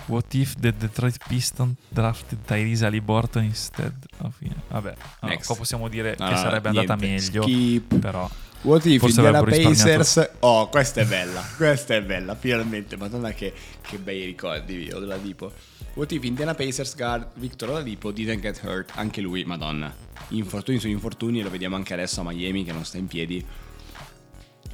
[0.07, 4.35] What if the Detroit Pistons drafted Tyrese Aliborton instead of.
[4.69, 4.95] Vabbè.
[5.23, 5.47] Next.
[5.47, 7.43] qua possiamo dire No, che no, sarebbe andata niente, meglio.
[7.43, 7.99] skip.
[7.99, 8.29] Però.
[8.63, 9.43] What if Forse Indiana.
[9.43, 10.31] Pacers?
[10.41, 11.41] Oh, questa è bella.
[11.57, 12.97] Questa è bella, finalmente.
[12.97, 15.51] Madonna, che, che bei ricordi, io della Dipo.
[15.95, 18.91] What if Indiana Pacers guard Victor Oladipo didn't get hurt?
[18.97, 19.93] Anche lui, madonna.
[20.29, 23.45] Infortuni su infortuni, lo vediamo anche adesso a Miami che non sta in piedi.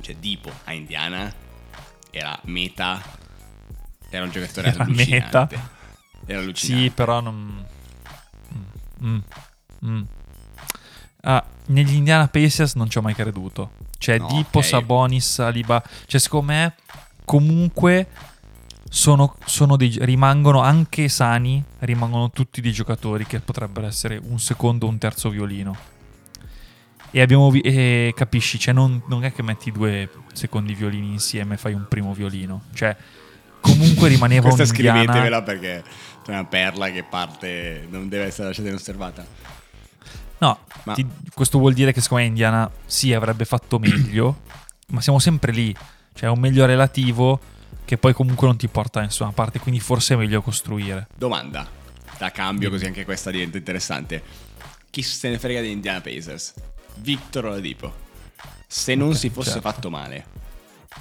[0.01, 1.33] Cioè, Dipo a Indiana
[2.11, 3.01] era meta.
[4.11, 5.57] Era un giocatore Era allucinante.
[5.57, 5.70] meta.
[6.27, 6.85] Era allucinante.
[6.85, 7.64] Sì, però non.
[9.03, 9.18] Mm, mm,
[9.87, 10.03] mm.
[11.22, 13.70] Ah, negli Indiana Pacers non ci ho mai creduto.
[13.98, 14.64] Cioè, No, Dipo, ok.
[14.64, 15.83] Sabonis, Aliba.
[16.07, 16.74] Cioè, secondo me,
[17.24, 18.09] comunque.
[18.88, 24.87] Sono, sono dei, rimangono anche sani, rimangono tutti dei giocatori che potrebbero essere un secondo
[24.87, 25.76] o un terzo violino.
[27.11, 31.55] E abbiamo vi- e capisci, cioè non, non è che metti due secondi violini insieme
[31.55, 32.62] e fai un primo violino.
[32.74, 32.96] Cioè,
[33.61, 34.98] comunque rimaneva Questa un Indiana.
[35.02, 35.83] scrivetevela perché
[36.24, 39.26] c'è una perla che parte, non deve essere lasciata inosservata.
[40.38, 44.40] No, Ma- ti- questo vuol dire che secondo me Indiana sì avrebbe fatto meglio,
[44.88, 45.75] ma siamo sempre lì.
[46.14, 47.38] Cioè, è un meglio relativo
[47.85, 51.09] che poi comunque non ti porta da nessuna parte, quindi forse è meglio costruire.
[51.14, 51.66] Domanda,
[52.18, 54.22] da cambio così anche questa diventa interessante.
[54.90, 56.55] Chi se ne frega di Indiana Pacers?
[56.96, 57.92] Victor Oladipo.
[58.66, 59.70] Se non Ok, si fosse certo.
[59.70, 60.25] fatto male.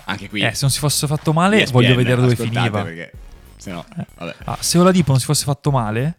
[0.05, 0.41] Anche qui.
[0.41, 2.83] Eh, se non si fosse fatto male, ESPN, voglio vedere dove finiva.
[2.83, 3.11] Perché,
[3.55, 3.85] se no,
[4.17, 4.35] vabbè.
[4.43, 6.15] Ah, se Oladipo non si fosse fatto male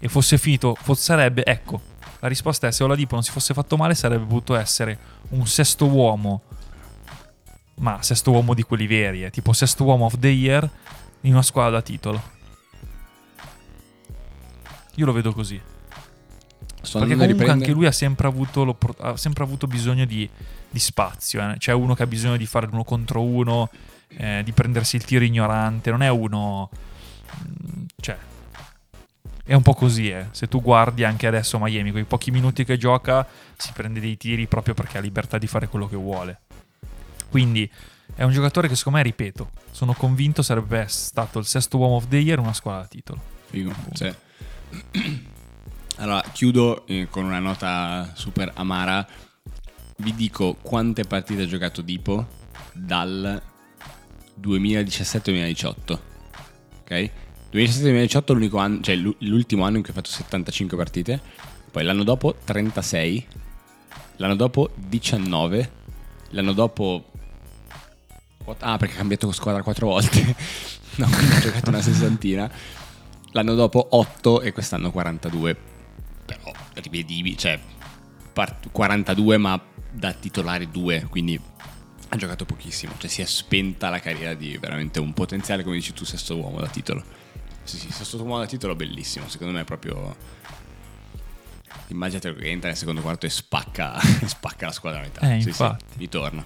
[0.00, 1.80] e fosse finito, fo- sarebbe, ecco,
[2.22, 4.96] la risposta è se Oladipo non si fosse fatto male sarebbe potuto essere
[5.30, 6.42] un sesto uomo,
[7.80, 10.68] ma sesto uomo di quelli veri, eh, tipo sesto uomo of the year
[11.22, 12.22] in una squadra da titolo.
[14.96, 15.60] Io lo vedo così.
[16.80, 20.28] Sto Perché comunque riprendere- anche lui ha sempre avuto, ha sempre avuto bisogno di,
[20.70, 21.40] di spazio.
[21.50, 21.56] eh.
[21.58, 23.68] C'è uno che ha bisogno di fare l'uno contro uno,
[24.08, 25.90] eh, di prendersi il tiro ignorante.
[25.90, 26.70] Non è uno.
[27.48, 28.16] mm, Cioè.
[29.44, 30.28] È un po' così, eh.
[30.30, 33.26] Se tu guardi anche adesso Miami, quei pochi minuti che gioca,
[33.56, 36.40] si prende dei tiri proprio perché ha libertà di fare quello che vuole.
[37.28, 37.70] Quindi
[38.14, 42.06] è un giocatore che, secondo me, ripeto, sono convinto sarebbe stato il sesto uomo of
[42.08, 43.20] the year in una squadra da titolo.
[43.46, 44.14] Figo, sì.
[45.96, 49.06] Allora, chiudo eh, con una nota super amara.
[49.98, 52.26] Vi dico quante partite ha giocato Dipo
[52.72, 53.40] dal
[54.40, 55.98] 2017-2018.
[56.80, 57.10] Ok?
[57.52, 61.20] 2017-2018 è l'unico anno, cioè l'u- l'ultimo anno in cui ha fatto 75 partite.
[61.70, 63.26] Poi l'anno dopo 36.
[64.16, 65.70] L'anno dopo 19.
[66.30, 67.06] L'anno dopo
[68.58, 70.20] Ah, perché ha cambiato squadra quattro volte.
[70.96, 72.50] no, ha giocato una sessantina.
[73.32, 75.56] L'anno dopo 8 e quest'anno 42.
[76.26, 77.58] Però rivedibili, cioè
[78.32, 79.60] part- 42 ma
[79.90, 81.40] da titolare 2, quindi
[82.08, 82.94] ha giocato pochissimo.
[82.98, 86.60] Cioè si è spenta la carriera di veramente un potenziale, come dici tu, sesto uomo
[86.60, 87.04] da titolo.
[87.64, 87.92] Sì, sì,
[88.38, 89.28] da titolo bellissimo.
[89.28, 90.14] Secondo me è proprio...
[91.88, 95.20] Immaginate che entra nel secondo quarto e spacca, spacca la squadra a metà.
[95.20, 95.84] Eh, Sì, sì, infatti.
[95.98, 96.44] ritorna.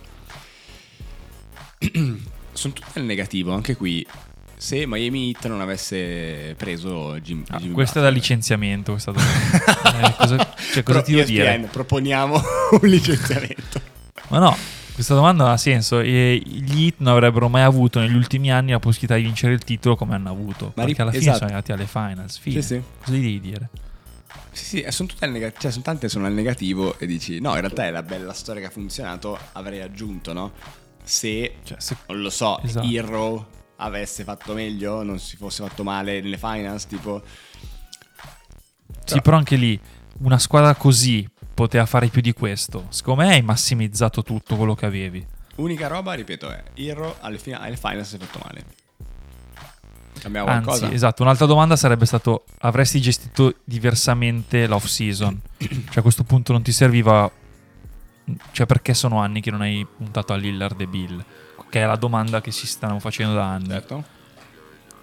[2.52, 4.04] Sono tutti nel negativo, anche qui.
[4.58, 8.92] Se Miami Heat non avesse preso Jim, Ah, Jimmy questo è da licenziamento.
[8.92, 10.08] Questa domanda.
[10.08, 11.68] Eh, cosa, cioè, cosa Pro- ti devo ESPN, dire?
[11.70, 12.34] proponiamo
[12.80, 13.80] un licenziamento.
[14.28, 14.56] Ma no,
[14.96, 16.00] questa domanda ha senso.
[16.00, 19.62] E gli Heat non avrebbero mai avuto negli ultimi anni la possibilità di vincere il
[19.62, 20.72] titolo come hanno avuto.
[20.74, 21.36] Ma perché alla fine esatto.
[21.36, 22.38] sono arrivati alle finals.
[22.38, 22.62] Fine.
[22.62, 22.82] Sì, sì.
[23.04, 23.68] Cosa gli devi dire?
[24.52, 27.40] Sì, sì, eh, sono tutte al nega- cioè, sono tante sono al negativo e dici
[27.40, 30.52] no, in realtà è la bella storia che ha funzionato, avrei aggiunto, no?
[31.02, 32.86] Se, Cioè, se- non lo so, Esatto.
[32.88, 37.22] Hero avesse fatto meglio, non si fosse fatto male nelle finals, tipo...
[39.04, 39.78] Sì, però anche lì
[40.20, 42.84] una squadra così poteva fare più di questo.
[42.90, 45.26] Secondo me hai massimizzato tutto quello che avevi.
[45.54, 48.64] Unica roba, ripeto, è Hero alle, fina- alle finals si è fatto male.
[50.20, 50.92] Cambiamo Anzi, qualcosa?
[50.92, 55.40] esatto, un'altra domanda sarebbe stato avresti gestito diversamente l'off season?
[55.58, 57.30] cioè a questo punto non ti serviva
[58.50, 61.24] cioè perché sono anni che non hai puntato a Lillard e Bill?
[61.70, 63.68] Che è la domanda che si stanno facendo da anni.
[63.68, 64.04] Certo.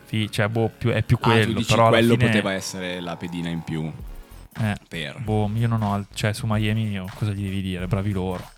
[0.06, 3.00] Sì, cioè boh, più- è più Ah, tu quello, dici però quello fine poteva essere
[3.00, 3.92] la pedina in più
[4.60, 5.20] eh, per...
[5.22, 7.88] boh, io non ho cioè su Miami io cosa gli devi dire?
[7.88, 8.50] Bravi loro.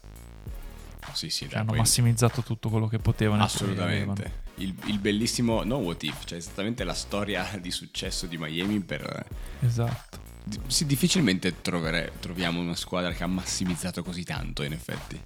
[1.13, 3.43] Sì, sì, Cioè, hanno poi- massimizzato tutto quello che potevano.
[3.43, 4.43] Assolutamente.
[4.55, 9.25] Il, il bellissimo, no what if, cioè esattamente la storia di successo di Miami per...
[9.61, 10.17] Esatto.
[10.43, 15.17] di- Sì, difficilmente trovere- troviamo una squadra che ha massimizzato così tanto, in effetti.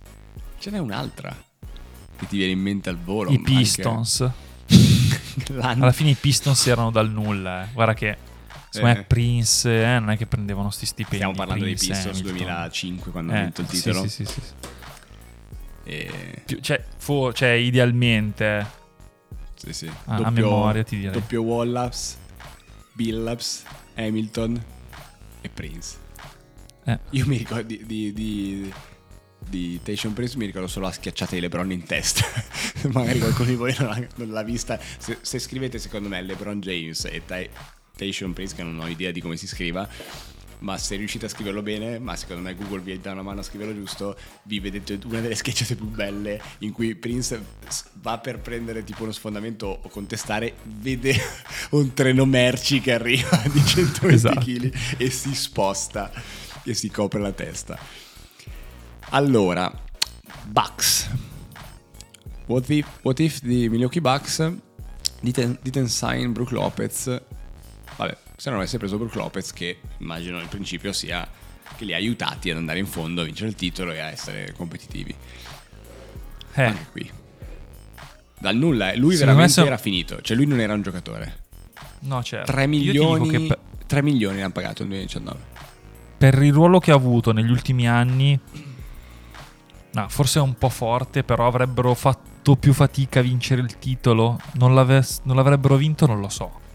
[0.60, 1.36] Ce n'è un'altra
[2.18, 3.32] che ti viene in mente al volo.
[3.32, 4.30] I anche- Pistons.
[5.48, 7.64] L'anno- Alla fine i Pistons erano dal nulla.
[7.64, 7.68] eh.
[7.74, 8.18] Guarda che
[8.70, 9.06] secondo me Eh.
[9.06, 11.16] Prince eh, non è che prendevano sti stipendi.
[11.18, 12.32] Stiamo parlando Prince, Pistons Hamilton.
[12.38, 14.02] 2005 quando ha Eh, vinto il titolo.
[14.04, 14.54] Sì, sì, sì, sì.
[15.84, 18.66] E- Più- cioè, fu- cioè, idealmente.
[19.56, 19.92] sì, sì.
[20.06, 21.14] A- a memoria, ti direi.
[21.14, 22.16] Doppio Wallace,
[22.94, 23.64] Billups,
[23.96, 24.64] Hamilton
[25.42, 25.96] e Prince.
[26.86, 27.00] Eh.
[27.12, 28.74] Io mi ricordo di, di, di,
[29.48, 32.24] di Tation Prince mi ricordo solo la schiacciata di LeBron in testa.
[32.92, 34.80] Magari qualcuno di voi non, ha- non l'ha vista.
[34.98, 37.22] Se, se scrivete secondo me LeBron James e
[38.00, 39.88] Tai- Tation Prince, che non ho idea di come si scriva,
[40.60, 43.44] ma se riuscite a scriverlo bene, ma secondo me Google vi dà una mano a
[43.44, 47.42] scriverlo giusto, vi vedete una delle schiacciate più belle in cui Prince
[48.02, 51.16] va per prendere tipo uno sfondamento o contestare, vede
[51.72, 54.40] un treno merci che arriva di 120 Esatto.
[54.40, 56.12] kg e si sposta
[56.64, 57.78] e si copre la testa.
[59.12, 59.72] Allora,
[60.46, 61.10] Bucks.
[62.48, 64.38] What if, what if di Milwaukee Bucks
[65.22, 67.22] didn't, didn't sign Brook Lopez?
[68.00, 71.28] Vabbè, se non avesse preso Brook Lopez, che immagino il principio sia
[71.76, 74.54] che li ha aiutati ad andare in fondo, a vincere il titolo e a essere
[74.56, 75.14] competitivi.
[76.54, 77.12] Eh, Anche qui.
[78.40, 80.82] Dal nulla, eh, lui Secondo me veramente se- era finito, cioè lui non era un
[80.82, 81.40] giocatore.
[82.00, 82.52] no, certo.
[82.54, 85.40] 3 Io ti milioni, per, 3 milioni l'hanno pagato nel 2019.
[86.18, 88.40] per il ruolo che ha avuto negli ultimi anni,
[89.92, 94.40] no, forse è un po' forte, però avrebbero fatto più fatica a vincere il titolo.
[94.54, 96.68] Non, non l'avrebbero vinto, non lo so.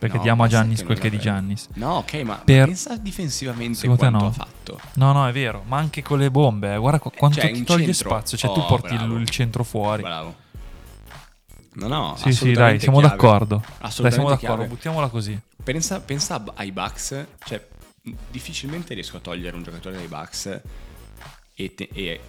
[0.00, 1.18] Perché No, diamo a Giannis quel che è di.
[1.18, 1.68] Giannis.
[1.74, 4.26] No, ok, ma Per- pensa difensivamente Secondo quanto no?
[4.28, 4.80] ha fatto.
[4.94, 5.62] No, no, è vero.
[5.66, 8.08] Ma anche con le bombe, eh, guarda qu- quanto cioè, ti toglie centro.
[8.08, 8.38] spazio.
[8.38, 9.16] Cioè, tu Oh, porti il, bravo.
[9.18, 10.00] il centro fuori.
[10.02, 10.34] Bravo.
[11.74, 13.14] No, no, Sì, sì, dai, siamo chiave.
[13.16, 13.56] d'accordo.
[13.56, 14.66] Dai, Assolutamente siamo d'accordo, chiave.
[14.68, 15.38] buttiamola così.
[15.62, 17.64] Pensa, pensa ai Bucks, cioè
[18.30, 20.60] difficilmente riesco a togliere un giocatore dai Bucks
[21.54, 22.20] e, te- e-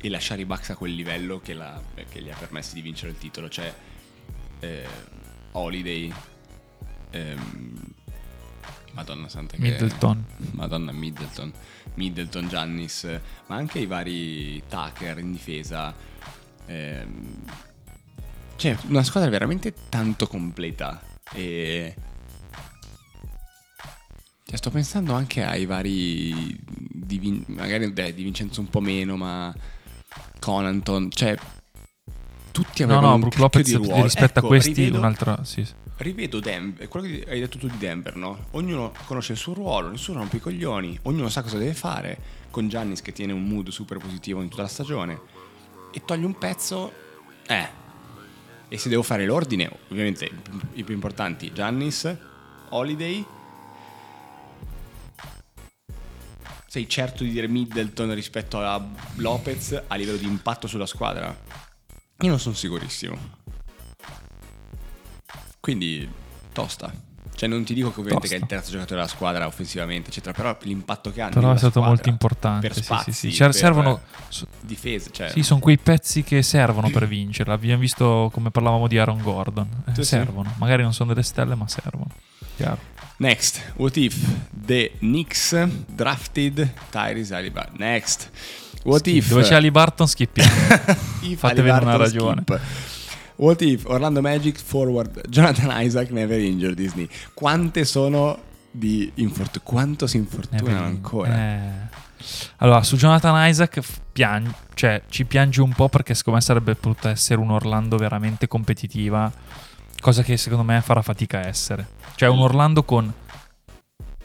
[0.00, 3.10] e lasciare i Bucks a quel livello che, la- che gli ha permesso di vincere
[3.10, 3.72] il titolo, cioè
[4.60, 4.86] eh,
[5.56, 6.12] Holiday,
[7.10, 7.94] ehm,
[8.92, 9.62] Madonna santa che...
[9.62, 10.24] Middleton.
[10.52, 11.52] Madonna Middleton,
[11.94, 13.04] Middleton, Giannis,
[13.46, 15.94] ma anche i vari Tucker in difesa.
[16.66, 17.44] ehm,
[18.56, 21.00] cioè, una squadra veramente tanto completa.
[21.32, 21.94] E.
[24.44, 26.58] Cioè, sto pensando anche ai vari.
[26.64, 29.54] Di Vin- magari dai, di Vincenzo un po' meno, ma.
[30.40, 31.36] Conanton, cioè.
[32.56, 34.02] Tutti No, avevano no, un Brook Lopez di ruolo.
[34.04, 35.44] rispetto Ecco, a questi, rivedo- un'altra.
[35.44, 35.62] Sì.
[35.62, 35.74] sì.
[35.98, 38.46] Rivedo Denver, quello che hai detto tu di Denver, no?
[38.52, 42.18] Ognuno conosce il suo ruolo, nessuno rompe i coglioni, ognuno sa cosa deve fare,
[42.50, 45.20] con Giannis che tiene un mood super positivo in tutta la stagione,
[45.92, 46.92] e togli un pezzo,
[47.46, 47.68] eh.
[48.68, 50.30] E se devo fare l'ordine, ovviamente
[50.72, 52.16] i più importanti, Giannis,
[52.70, 53.22] Holiday,
[56.66, 58.82] sei certo di dire Middleton rispetto a
[59.16, 61.74] Lopez a livello di impatto sulla squadra?
[62.20, 63.16] Io non sono sicurissimo.
[65.60, 66.08] Quindi
[66.52, 66.92] tosta.
[67.34, 68.34] Cioè non ti dico che ovviamente Tosta.
[68.34, 71.58] che è il terzo giocatore della squadra offensivamente, eccetera, però l'impatto che ha Però è
[71.58, 72.68] stato molto importante.
[72.68, 73.34] Per sì, spazi, sì, sì.
[73.36, 74.00] Cer- per servono.
[74.60, 77.52] difese, cioè Sì, sono quei pezzi che servono per vincere.
[77.52, 79.68] Abbiamo visto come parlavamo di Aaron Gordon.
[79.86, 80.08] Eh, Sì, sì.
[80.08, 80.54] servono.
[80.56, 82.08] Magari non sono delle stelle, ma servono.
[82.56, 82.78] Chiaro.
[83.18, 84.16] Next, what if
[84.50, 85.54] the Knicks
[85.86, 87.74] drafted Tyrese Haliburton?
[87.76, 88.30] Next.
[88.86, 89.16] What Schip.
[89.16, 90.50] if Dove c'è Ali Barton, schippiamo.
[91.22, 92.42] if Fatevene una ragione.
[92.46, 92.60] skip?
[93.36, 97.08] What if Orlando Magic forward Jonathan Isaac never injured Disney?
[97.34, 98.38] Quante sono
[98.70, 99.62] di infortuni?
[99.64, 101.36] Quanto si infortunano ancora?
[101.36, 101.94] Eh.
[102.56, 106.74] Allora, su Jonathan Isaac f- pian- cioè, ci piangi un po' perché secondo me sarebbe
[106.74, 109.30] potuta essere un Orlando veramente competitiva,
[110.00, 111.86] cosa che secondo me farà fatica a essere.
[112.14, 113.12] Cioè un Orlando con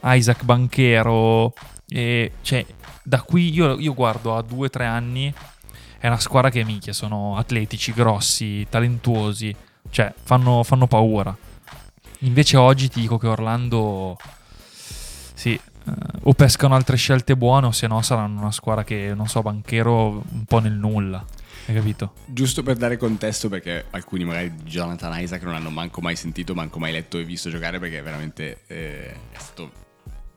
[0.04, 1.54] Isaac Banchero.
[1.88, 2.66] E, cioè,
[3.04, 5.34] da qui io, io guardo a due o tre anni.
[5.98, 9.56] È una squadra che minchia, sono atletici, grossi, talentuosi.
[9.90, 11.36] Cioè, fanno, fanno paura.
[12.20, 14.18] Invece oggi ti dico che Orlando.
[15.34, 15.92] Sì, eh,
[16.24, 20.24] o pescano altre scelte buone, o se no saranno una squadra che, non so, banchero
[20.28, 21.24] un po' nel nulla.
[21.68, 22.14] Hai capito?
[22.26, 26.56] Giusto per dare contesto, perché alcuni magari di Jonathan Isaac non hanno manco mai sentito,
[26.56, 29.72] manco mai letto e visto giocare, perché veramente eh, è stato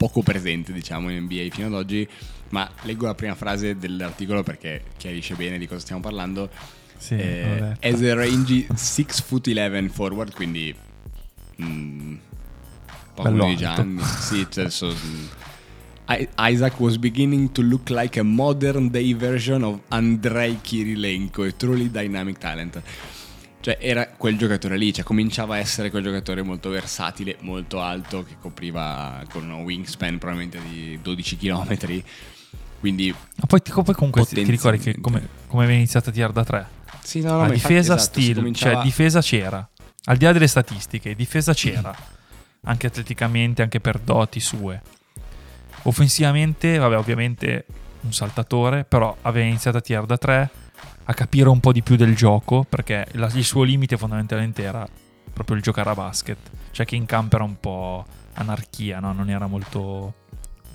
[0.04, 2.06] poco presente, diciamo, in NBA fino ad oggi.
[2.50, 6.50] Ma leggo la prima frase dell'articolo perché chiarisce bene di cosa stiamo parlando.
[6.96, 10.74] Sì, eh, as a rangy 6 foot 11 forward, quindi
[11.60, 12.14] mm,
[13.14, 13.82] poco Bello di alto.
[13.82, 14.02] Gianni.
[14.20, 15.24] sì, cioè, so- mm,
[16.38, 21.90] Isaac was beginning to look like a modern day version of Andrei Kirilenko, a truly
[21.90, 22.80] dynamic talent.
[23.64, 28.22] Cioè era quel giocatore lì, cioè cominciava a essere quel giocatore molto versatile, molto alto,
[28.22, 32.02] che copriva con un wingspan probabilmente di 12 km.
[32.78, 36.12] Quindi Ma poi, ti- poi comunque ti, ti ricordi che come, come aveva iniziato a
[36.12, 36.66] tirare da tre?
[37.02, 39.66] sì, no, no, La difesa esatto, stile, cominciava- cioè difesa c'era.
[40.04, 41.94] Al di là delle statistiche, difesa c'era.
[42.66, 44.82] anche atleticamente, anche per doti sue.
[45.84, 47.64] Offensivamente, vabbè, ovviamente
[48.02, 50.50] un saltatore, però aveva iniziato a tirare da tre,
[51.04, 54.86] a capire un po' di più del gioco, perché la- il suo limite fondamentalmente era
[55.32, 56.38] proprio il giocare a basket.
[56.70, 59.12] Cioè che in campo era un po' anarchia, no?
[59.12, 60.14] Non era molto...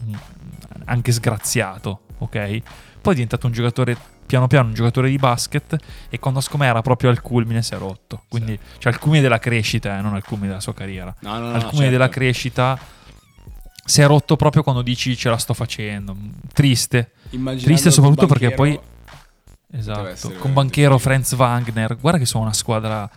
[0.06, 0.14] mm,
[0.86, 2.62] anche sgraziato, ok?
[3.02, 5.76] Poi è diventato un giocatore, piano piano un giocatore di basket
[6.10, 8.24] e quando secondo me era proprio al culmine si è rotto.
[8.28, 11.16] Quindi, cioè al culmine della crescita, eh, non al culmine della sua carriera.
[11.22, 11.92] No, no, no, al culmine certo.
[11.92, 12.80] della crescita
[13.86, 16.16] si è rotto proprio quando dici ce la sto facendo.
[16.54, 17.14] Triste.
[17.32, 18.80] Immaginando Triste soprattutto perché poi...
[19.72, 20.98] Esatto, con Banchero.
[20.98, 23.10] Franz Wagner, guarda che sono una squadra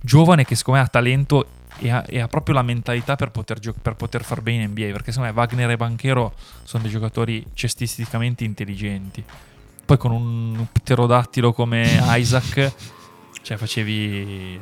[0.00, 1.46] giovane che secondo me ha talento
[1.78, 4.70] e ha, e ha proprio la mentalità per poter, gio- per poter far bene in
[4.70, 9.24] NBA, perché secondo me Wagner e Banchero sono dei giocatori cestisticamente intelligenti.
[9.84, 12.72] Poi con un pterodattilo come Isaac,
[13.42, 14.60] cioè facevi...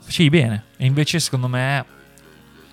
[0.00, 0.64] facevi bene.
[0.76, 1.84] E invece secondo me,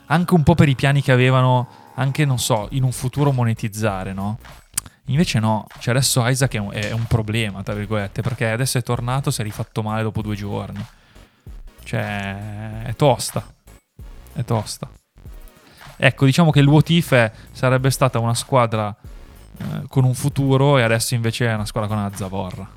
[0.06, 4.14] anche un po' per i piani che avevano, anche non so, in un futuro monetizzare,
[4.14, 4.40] no?
[5.08, 8.82] Invece no, cioè adesso Isaac è un, è un problema, tra virgolette, perché adesso è
[8.82, 10.84] tornato, si è rifatto male dopo due giorni.
[11.84, 13.46] Cioè, è tosta.
[14.34, 14.90] È tosta.
[15.98, 18.94] Ecco, diciamo che il what if sarebbe stata una squadra
[19.58, 22.68] eh, con un futuro e adesso invece è una squadra con una zavorra.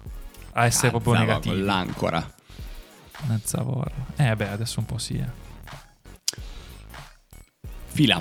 [0.53, 1.55] A essere proprio Alzava negativo.
[1.55, 2.33] Con l'ancora.
[3.23, 3.95] Una zavorra.
[4.17, 5.17] Eh beh, adesso un po' sì.
[5.17, 6.41] Eh.
[7.87, 8.21] Fila.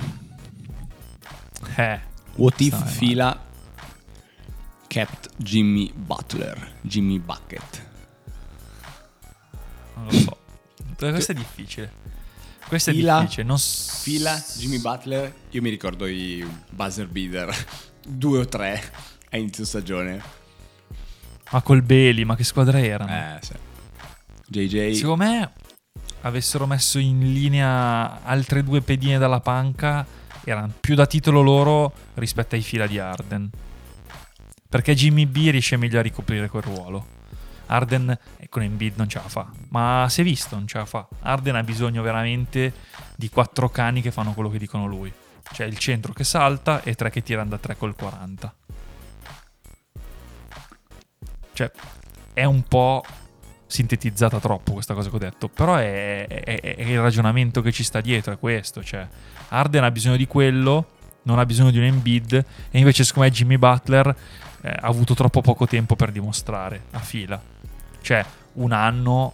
[1.75, 1.99] Eh,
[2.35, 3.45] What if fila
[4.87, 6.73] kept Jimmy Butler?
[6.81, 7.85] Jimmy Bucket.
[9.95, 10.37] non lo so.
[10.97, 11.91] Questo è difficile.
[12.67, 13.43] Questo è Fila- difficile.
[13.45, 15.33] Non s- Fila Jimmy Butler.
[15.51, 17.53] Io mi ricordo i buzzer beater.
[18.05, 18.81] Due o tre
[19.29, 20.21] a inizio stagione.
[21.51, 23.11] Ma col Beli, ma che squadra erano?
[23.11, 23.53] Eh, sì.
[24.47, 24.93] JJ.
[24.95, 25.51] Secondo me
[26.21, 30.05] avessero messo in linea altre due pedine dalla panca,
[30.43, 33.49] erano più da titolo loro rispetto ai fila di Arden.
[34.69, 37.15] Perché Jimmy B riesce meglio a ricoprire quel ruolo.
[37.67, 40.85] Arden eh, con Embiid non ce la fa, ma si è visto, non ce la
[40.85, 41.07] fa.
[41.21, 42.73] Arden ha bisogno veramente
[43.15, 45.11] di quattro cani che fanno quello che dicono lui.
[45.51, 48.55] Cioè il centro che salta e tre che tirano da tre col 40.
[51.53, 51.71] Cioè,
[52.33, 53.03] è un po'
[53.65, 57.83] sintetizzata troppo questa cosa che ho detto, però è, è- è il ragionamento che ci
[57.83, 59.07] sta dietro, è questo, cioè
[59.49, 60.96] Arden ha bisogno di quello,
[61.27, 64.15] non ha bisogno di un Embiid e invece secondo me Jimmy Butler
[64.61, 67.39] eh, ha avuto troppo poco tempo per dimostrare a fila.
[68.01, 69.33] Cioè, un anno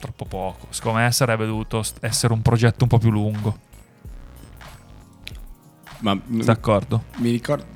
[0.00, 0.66] troppo poco.
[0.70, 3.58] Secondo me sarebbe dovuto essere un progetto un po' più lungo.
[6.00, 7.04] Ma D'accordo.
[7.18, 7.74] mi ricordo.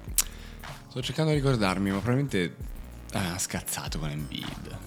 [0.89, 2.57] Sto cercando di ricordarmi, ma probabilmente
[3.13, 4.79] ha scazzato con Embiid.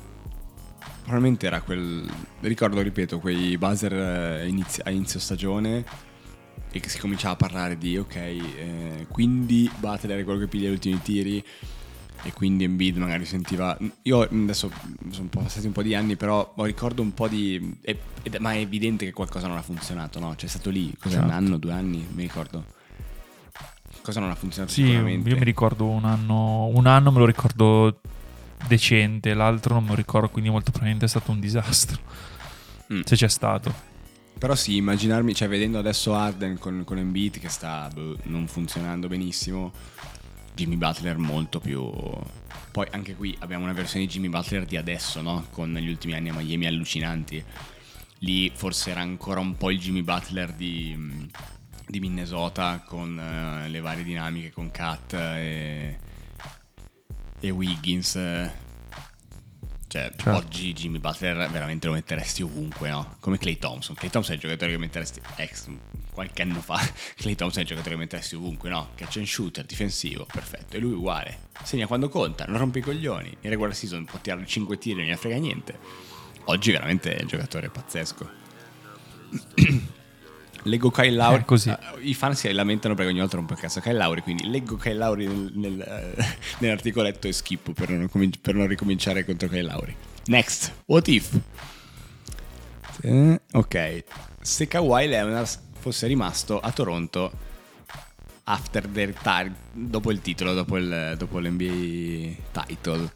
[1.04, 2.10] Probabilmente era quel.
[2.42, 4.42] Ricordo, ripeto, quei buzzer eh,
[4.84, 6.12] a inizio stagione
[6.76, 10.70] e che si cominciava a parlare di ok, eh, quindi Butler è quello che piglia
[10.70, 11.46] gli ultimi tiri
[12.24, 14.72] e quindi Embiid magari sentiva io adesso
[15.12, 18.38] sono un passati un po' di anni però ho ricordo un po' di è- ed-
[18.38, 20.34] ma è evidente che qualcosa non ha funzionato no?
[20.36, 21.36] c'è stato lì cos'è un Certo.
[21.38, 22.66] anno due anni mi ricordo
[24.02, 28.00] cosa non ha funzionato Sì, io mi ricordo un anno, un anno me lo ricordo
[28.68, 32.00] decente, l'altro non me lo ricordo, quindi molto probabilmente è stato un disastro.
[32.94, 33.02] Mm.
[33.04, 33.92] Se c'è stato.
[34.38, 39.08] Però sì, immaginarmi, cioè vedendo adesso Arden con, con Embiid che sta boh, non funzionando
[39.08, 39.72] benissimo,
[40.54, 41.90] Jimmy Butler molto più...
[42.72, 45.46] Poi anche qui abbiamo una versione di Jimmy Butler di adesso, no?
[45.52, 47.44] Con gli ultimi anni a Miami allucinanti.
[48.20, 51.30] Lì forse era ancora un po' il Jimmy Butler di,
[51.86, 56.00] di Minnesota con eh, le varie dinamiche con Kat e,
[57.40, 58.16] e Wiggins.
[59.94, 60.32] Cioè, Certo.
[60.32, 63.18] oggi Jimmy Butler veramente lo metteresti ovunque, no?
[63.20, 63.94] Come Clay Thompson.
[63.94, 65.68] Clay Thompson è il giocatore che metteresti ex
[66.12, 66.80] qualche anno fa.
[67.16, 68.90] Clay Thompson è il giocatore che metteresti ovunque, no?
[68.96, 70.78] Catch and shooter, difensivo, perfetto.
[70.78, 71.50] E lui uguale.
[71.64, 73.38] Segna quando conta, non rompe i coglioni.
[73.42, 75.78] In regular season può tirare 5 tiri, non ne frega niente.
[76.46, 78.32] Oggi veramente è un giocatore pazzesco.
[80.64, 81.42] Leggo Kyle Lauri.
[81.42, 81.70] Eh, così.
[81.70, 84.22] eh, I fan si lamentano perché ogni volta rompe il cazzo Kyle Lauri.
[84.22, 86.26] Quindi leggo Kyle Lauri nel, nel, eh,
[86.60, 89.96] nell'articoletto e schippo per non, comin- per non ricominciare contro Kyle Lauri.
[90.26, 91.38] Next, what if?
[93.02, 94.04] Eh, ok,
[94.42, 95.48] se Kawhi Leonard
[95.80, 97.32] fosse rimasto a Toronto
[98.46, 103.12] after the retire, dopo il titolo, dopo, il, dopo l'NBA title,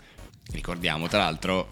[0.51, 1.71] ricordiamo tra l'altro,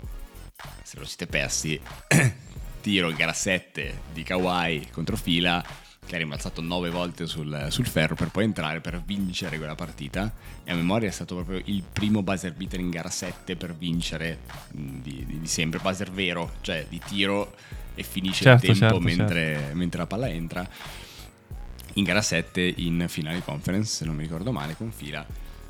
[0.83, 1.79] se lo siete persi,
[2.85, 5.65] tiro in gara 7 di Kawhi contro fila
[6.05, 10.31] che ha rimbalzato 9 volte sul, sul ferro per poi entrare per vincere quella partita.
[10.63, 14.41] E a memoria è stato proprio il primo buzzer beater in gara 7 per vincere
[14.69, 17.55] di, di- di sempre, buzzer vero, cioè di tiro
[17.95, 20.69] e finisce Certo, il tempo certo, mentre, mentre la palla entra.
[21.93, 25.25] In gara 7 in finale conference se non mi ricordo male con fila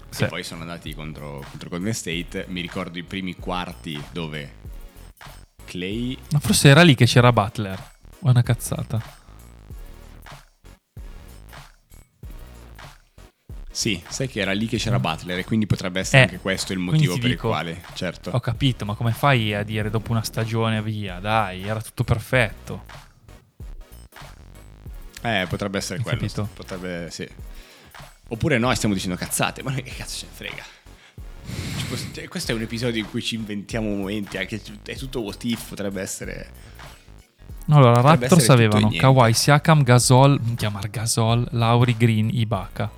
[0.09, 0.23] Sì.
[0.23, 2.43] e poi sono andati contro, contro Golden State.
[2.49, 4.63] Mi ricordo i primi quarti dove
[5.75, 7.77] Clay Ma forse era lì che c'era Butler.
[8.21, 9.23] O una cazzata.
[13.69, 16.71] Sì, sai che era lì che c'era Butler e quindi potrebbe essere Eh, anche questo
[16.71, 18.29] il motivo ti per dico- il quale, certo.
[18.31, 21.19] Ho capito, ma come fai a dire dopo una stagione via?
[21.19, 22.85] Dai, era tutto perfetto.
[25.21, 26.17] Eh, potrebbe essere Hai quello.
[26.19, 26.49] capito?
[26.53, 27.27] Potrebbe, sì.
[28.29, 30.63] Oppure no, stiamo dicendo cazzate, ma noi che cazzo ce ne frega?
[32.27, 36.01] Questo è un episodio in cui ci inventiamo momenti, anche è tutto what if, potrebbe
[36.01, 36.49] essere...
[37.69, 38.91] Allora, Raptors avevano.
[38.95, 42.91] Kawhi, Siakam, Gasol, chiamar Gasol, Lauri, Green, Ibaka.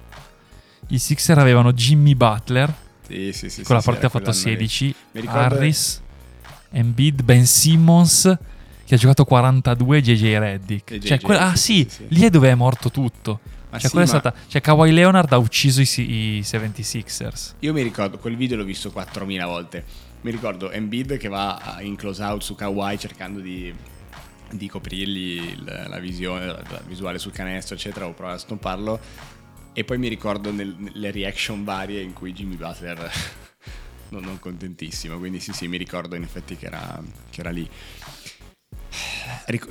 [0.88, 2.74] I Sixer avevano Jimmy Butler,
[3.08, 3.64] Sì, sì, sì.
[3.64, 4.68] quella sì, partita ha fatto quell'anno lì.
[4.68, 6.02] 16, Mi ricordo- Harris,
[6.72, 8.38] Embiid, Ben Simmons,
[8.86, 10.98] che ha giocato 42, JJ Reddick.
[11.00, 11.88] Cioè, que- ah sì.
[12.10, 13.40] lì è dove è morto tutto.
[13.70, 14.34] Ma Cioè, sì, è ma stata.
[14.48, 15.86] Cioè, Kawhi Leonard ha ucciso i,
[16.38, 17.56] i 76ers.
[17.60, 19.84] Io mi ricordo, quel video l'ho visto 4.000 volte.
[20.22, 23.74] Mi ricordo Embiid che va a- in close out su Kawhi cercando di,
[24.52, 29.00] di coprirgli il- la visione, la, la visuale sul canestro, eccetera, o provare a stomparlo.
[29.74, 33.12] E poi mi ricordo nel- nelle reaction varie in cui Jimmy Butler
[34.10, 35.18] non, non contentissimo.
[35.20, 37.70] Quindi sì, sì, mi ricordo in effetti che era, che era lì.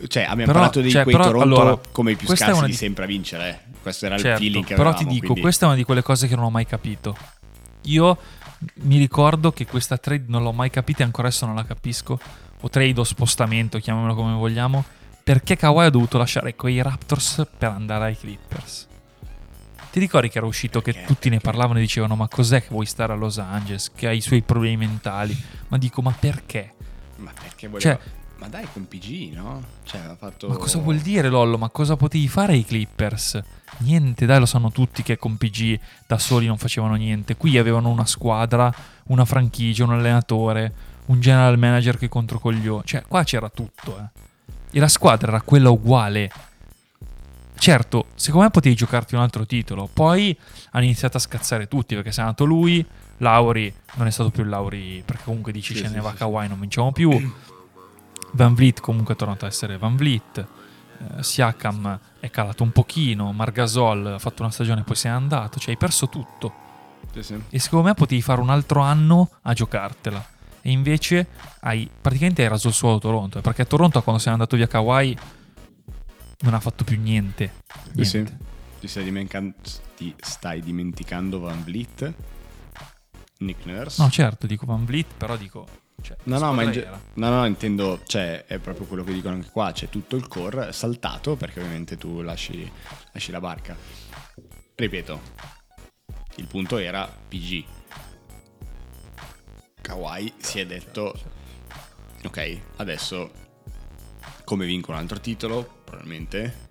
[0.09, 2.67] Cioè, abbiamo Però- parlato di cioè, quei però, Toronto allora, come i più scarsi di
[2.67, 3.49] di- sempre a vincere.
[3.51, 3.75] eh.
[3.83, 5.09] Questo era il Certo, feeling che però avevamo.
[5.09, 7.17] ti dico, quindi- questa è una di quelle cose che non ho mai capito.
[7.83, 8.19] Io
[8.83, 12.19] mi ricordo che questa trade non l'ho mai capita e ancora adesso non la capisco.
[12.63, 14.83] O trade o spostamento, chiamiamolo come vogliamo.
[15.23, 18.87] Perché Kawhi ha dovuto lasciare quei Raptors per andare ai Clippers?
[19.93, 21.07] Ti ricordi che era uscito che Perché?
[21.07, 23.91] tutti ne parlavano e dicevano ma cos'è che vuoi stare a Los Angeles?
[23.95, 25.37] Che ha i suoi problemi mentali.
[25.69, 26.73] Ma dico ma perché?
[27.17, 27.97] Ma perché voleva...
[27.97, 28.01] Cioè-
[28.39, 29.63] ma dai, con PG, no?
[29.85, 30.49] Cioè, ha fatto...
[30.49, 31.57] Ma cosa vuol dire Lollo?
[31.57, 33.43] Ma cosa potevi fare ai Clippers?
[33.79, 37.37] Niente, dai, lo sanno tutti che con PG da soli non facevano niente.
[37.37, 38.73] Qui avevano una squadra,
[39.05, 40.73] una franchigia, un allenatore,
[41.07, 42.83] un general manager che controcogliò.
[42.83, 44.25] Cioè, qua c'era tutto, eh.
[44.71, 46.31] E la squadra era quella uguale.
[47.59, 49.89] Certo, secondo me potevi giocarti un altro titolo.
[49.91, 50.37] Poi
[50.73, 52.85] hanno iniziato a scazzare tutti perché se è nato lui,
[53.19, 56.17] Lauri non è stato più Lauri perché comunque dici Sì, ce sì, ne va sì,
[56.17, 57.11] Kawhi, non vinciamo più.
[58.37, 60.47] Van Vliet comunque è tornato a essere Van Vliet.
[61.19, 63.33] Eh, Siakam è calato un pochino.
[63.33, 65.59] Margasol ha fatto una stagione e poi se n'è andato.
[65.59, 66.55] Cioè hai perso tutto.
[67.13, 67.43] Sì, sì.
[67.51, 70.25] E secondo me potevi fare un altro anno a giocartela.
[70.61, 71.27] E invece
[71.61, 73.39] hai praticamente hai raso il suolo Toronto.
[73.39, 75.17] eh, Perché Toronto quando se n'è andato via Kawhi
[76.41, 77.53] non ha fatto più niente.
[77.95, 78.17] Sì, sì.
[78.17, 78.39] Niente.
[78.79, 79.55] Ti stai, dimenticando,
[79.97, 82.13] ti stai dimenticando Van Vliet,
[83.39, 84.03] Nick Nurse.
[84.03, 85.67] No, certo, dico Van Vliet, però dico...
[86.07, 89.35] Cioè, No, no, ma in ge- no, no, intendo, cioè, è proprio quello che dicono
[89.35, 92.71] anche qua, c'è tutto il core saltato perché ovviamente tu lasci,
[93.11, 93.77] lasci la barca.
[94.77, 95.21] Ripeto,
[96.37, 97.65] il punto era PG.
[99.81, 101.13] Kawhi si è detto,
[102.23, 103.33] ok, adesso
[104.45, 106.69] come vinco un altro titolo, probabilmente,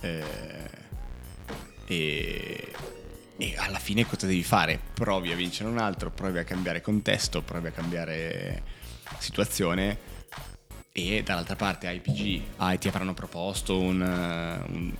[0.00, 0.70] eh,
[1.86, 2.72] e,
[3.38, 4.80] e alla fine cosa devi fare?
[4.94, 8.62] Provi a vincere un altro, provi a cambiare contesto, provi a cambiare
[9.18, 10.14] situazione.
[10.92, 14.94] E dall'altra parte IPG ah, ti avranno proposto un, eh, un-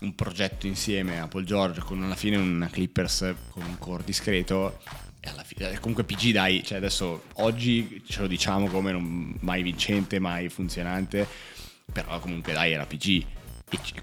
[0.00, 4.80] un progetto insieme a Paul George con alla fine una Clippers con un core discreto.
[5.20, 9.62] E alla fine comunque PG dai cioè adesso oggi ce lo diciamo come non mai
[9.62, 11.26] vincente mai funzionante
[11.92, 13.26] però comunque dai era PG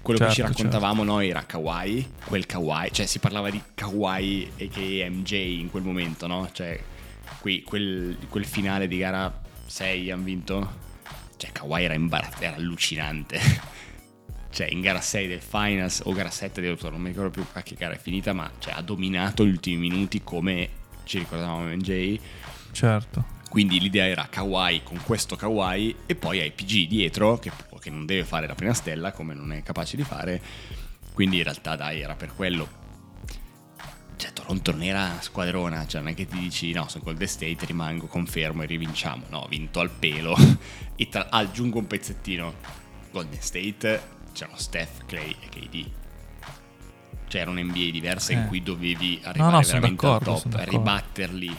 [0.00, 4.52] Quello che ci Certo, raccontavamo noi era Kawhi, quel Kawhi, cioè si parlava di Kawhi
[4.56, 6.48] e che MJ in quel momento, no?
[6.50, 6.80] Cioè,
[7.40, 10.86] qui, quel, quel finale di gara 6 hanno vinto.
[11.36, 13.38] Cioè, Kawhi era imbarazzato, era allucinante.
[14.50, 17.62] cioè, in gara 6 del finals o gara 7 del non mi ricordo più a
[17.62, 20.68] che gara è finita, ma cioè, ha dominato gli ultimi minuti come
[21.04, 22.18] ci ricordavamo MJ.
[22.72, 23.36] Certo.
[23.48, 28.06] Quindi l'idea era Kawhi con questo Kawhi e poi hai PG dietro che, che non
[28.06, 30.40] deve fare la prima stella come non è capace di fare.
[31.12, 32.86] Quindi in realtà dai era per quello.
[34.16, 37.66] Cioè Toronto non era squadrona, cioè non è che ti dici no sono Golden State,
[37.66, 39.24] rimango, confermo e rivinciamo.
[39.28, 40.36] No, vinto al pelo
[40.96, 42.54] e tra- aggiungo un pezzettino.
[43.12, 44.02] Golden State
[44.32, 45.90] c'erano Steph, Clay e KD.
[47.28, 48.46] Cioè era un NBA diversa in Eh.
[48.46, 51.56] cui dovevi arrivare no, sono veramente al top, ribatterli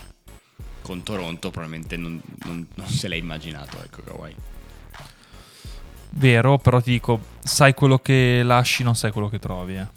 [0.82, 4.36] con Toronto probabilmente non, non- non se l'ha immaginato, ecco Kawhi.
[6.12, 9.76] Vero, però ti dico, sai quello che lasci, non sai quello che trovi.
[9.78, 9.88] eh.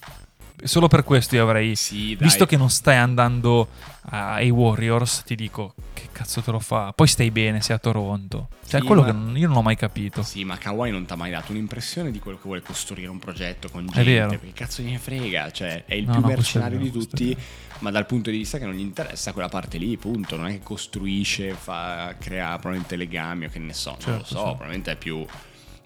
[0.65, 1.75] Solo per questo io avrei...
[1.75, 2.15] Sì.
[2.15, 3.67] Visto che non stai andando
[4.11, 6.93] ai Warriors, ti dico, che cazzo te lo fa?
[6.95, 8.49] Poi stai bene, sei a Toronto.
[8.65, 10.23] Cioè, Sì, è quello ma- che non- io non ho mai capito.
[10.23, 13.19] Sì, ma Kawhi non ti ha mai dato un'impressione di quello che vuole costruire un
[13.19, 14.05] progetto con È gente.
[14.13, 14.29] vero.
[14.29, 15.51] Perché cazzo gliene frega?
[15.51, 17.37] Cioè, è il No, più no, è mercenario di è tutti,
[17.81, 20.37] ma dal punto di vista che non gli interessa quella parte lì, punto.
[20.37, 24.25] Non è che costruisce, fa, crea probabilmente legami o che ne so, non lo Certo,
[24.27, 24.35] so.
[24.35, 24.43] certo.
[24.51, 25.27] Probabilmente è più.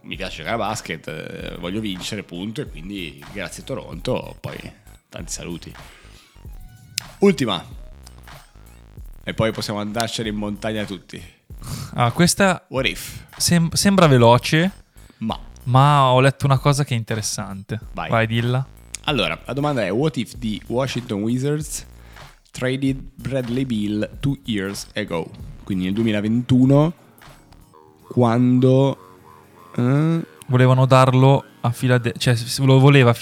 [0.06, 2.60] Mi piace giocare a basket, eh, voglio vincere, punto.
[2.60, 4.56] E quindi grazie Toronto, poi
[5.08, 5.74] tanti saluti.
[7.18, 7.64] Ultima.
[9.24, 11.20] E poi possiamo andarcene in montagna tutti.
[11.94, 13.24] Ah, questa What if?
[13.36, 14.70] sem- sembra veloce,
[15.18, 17.80] Ma ma ho letto una cosa che è interessante.
[17.92, 18.08] Vai.
[18.08, 18.64] Vai, dilla.
[19.04, 21.84] Allora, la domanda è: What if the Washington Wizards
[22.52, 25.28] traded Bradley Bill two years ago?
[25.64, 26.92] Quindi nel 2021,
[28.08, 29.00] quando.
[29.76, 33.14] Eh, Volevano darlo a Philadelphia, cioè lo voleva a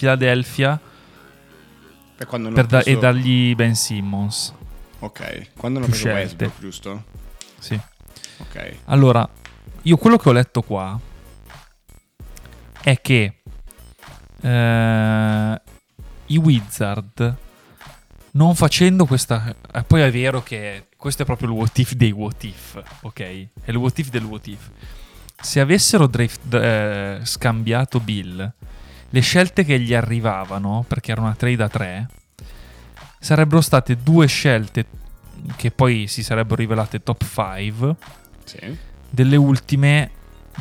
[2.27, 4.53] quando hanno per da- preso- e dargli Ben Simmons.
[4.99, 6.09] Ok, quando hanno preso.
[6.09, 7.05] Westbrook, giusto?
[7.59, 7.81] Sì.
[8.39, 8.75] Ok.
[8.87, 9.27] Allora,
[9.83, 10.99] io quello che ho letto qua
[12.83, 13.41] è che
[14.43, 15.61] eh,
[16.27, 17.37] i Wizard
[18.33, 19.55] non facendo questa...
[19.73, 23.21] eh, poi è vero che questo è proprio il what if dei what if, ok?
[23.21, 24.71] È il what if del what if.
[25.45, 28.51] Se avessero draft- eh, scambiato Bill,
[29.11, 32.09] le scelte che gli arrivavano, perché era una trade a 3,
[33.21, 34.87] sarebbero state due scelte
[35.57, 37.97] che poi si sarebbero rivelate top 5
[38.45, 38.77] Sì.
[39.11, 40.11] delle ultime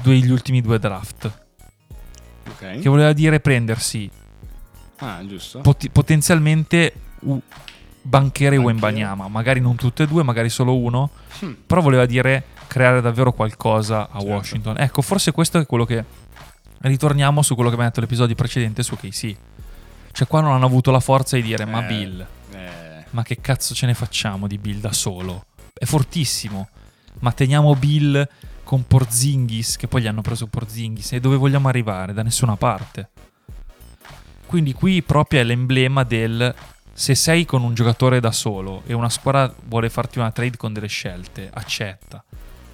[0.02, 1.32] due, gli ultimi due draft.
[2.50, 2.80] Ok.
[2.82, 4.10] Che voleva dire prendersi
[4.98, 5.22] Ah,
[5.62, 7.42] poti- potenzialmente u-
[8.04, 8.58] Banchero e.
[8.58, 11.54] Wembanyama, magari non tutte e due, magari solo uno, Hmm.
[11.66, 14.26] però voleva dire creare davvero qualcosa a Certo.
[14.28, 14.76] Washington.
[14.80, 16.04] Ecco, forse questo è quello che
[16.82, 19.36] ritorniamo su quello che abbiamo detto l'episodio precedente su KC.
[20.12, 23.40] Cioè qua non hanno avuto la forza di dire "Ma Eh, Bill, eh, ma che
[23.42, 25.46] cazzo ce ne facciamo di Bill da solo?
[25.74, 26.68] È fortissimo.
[27.20, 28.28] Ma teniamo Bill
[28.64, 32.14] con Porzingis, che poi gli hanno preso Porzingis, e dove vogliamo arrivare?
[32.14, 33.10] Da nessuna parte.
[34.46, 36.54] Quindi qui proprio è l'emblema del
[36.94, 40.74] se sei con un giocatore da solo e una squadra vuole farti una trade con
[40.74, 42.24] delle scelte, accetta.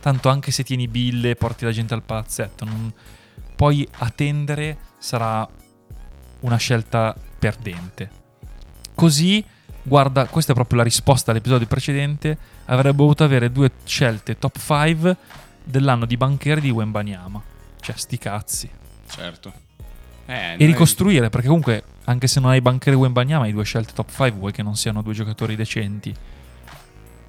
[0.01, 2.93] Tanto anche se tieni Bill e porti la gente al palazzetto, non-
[3.55, 5.47] poi attendere sarà
[6.41, 8.09] una scelta perdente.
[8.93, 9.43] Così,
[9.81, 15.17] guarda, questa è proprio la risposta all'episodio precedente, avrebbe dovuto avere due scelte top 5
[15.63, 17.41] dell'anno di banchieri di Wembanyama.
[17.79, 18.69] Cioè, sti cazzi.
[19.07, 19.67] certo.
[20.31, 24.09] Eh, E ricostruire, perché comunque, anche se non hai banchieri Wembanyama, hai due scelte top
[24.09, 26.13] 5, vuoi che non siano due giocatori decenti.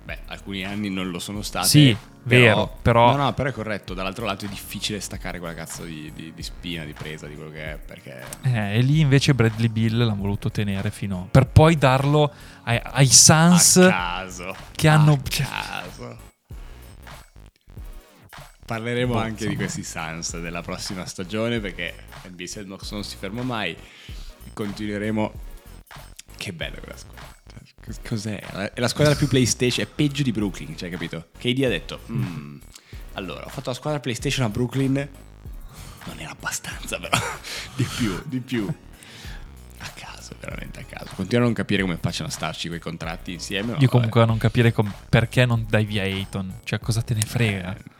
[0.05, 1.67] Beh, alcuni anni non lo sono stati.
[1.69, 3.95] Sì, vero, però- No, no, però è corretto.
[3.95, 7.51] Dall'altro lato è difficile staccare quella cazzo di, di- di spina, di presa, di quello
[7.51, 8.23] che è, perché...
[8.43, 11.29] Eh, e lì invece Bradley Bill l'hanno voluto tenere fino...
[11.31, 12.31] Per poi darlo
[12.65, 14.55] ai, ai Suns A caso.
[14.73, 15.13] che hanno...
[15.13, 16.29] A caso.
[18.71, 21.93] Parleremo Boh, anche di questi Suns della prossima stagione perché
[22.31, 23.77] NBA Sandbox non si ferma mai.
[24.53, 25.33] Continueremo.
[26.37, 27.27] Che bella quella squadra.
[27.85, 28.39] Cos- Cos'è?
[28.73, 31.31] È la squadra più PlayStation, è peggio di Brooklyn, cioè, capito?
[31.37, 32.59] KD ha detto, "Mm,
[33.15, 34.93] allora, ho fatto la squadra PlayStation a Brooklyn,
[36.07, 37.19] non era abbastanza però,
[37.75, 38.73] di più, di più.
[39.79, 41.11] A caso, veramente a caso.
[41.17, 43.71] Continuo a non capire come facciano a starci quei contratti insieme.
[43.71, 43.87] Io vabbè.
[43.89, 46.61] comunque a non capire com- perché non dai via Ayton.
[46.63, 47.77] Cioè, cosa te ne frega?
[47.77, 47.99] Eh,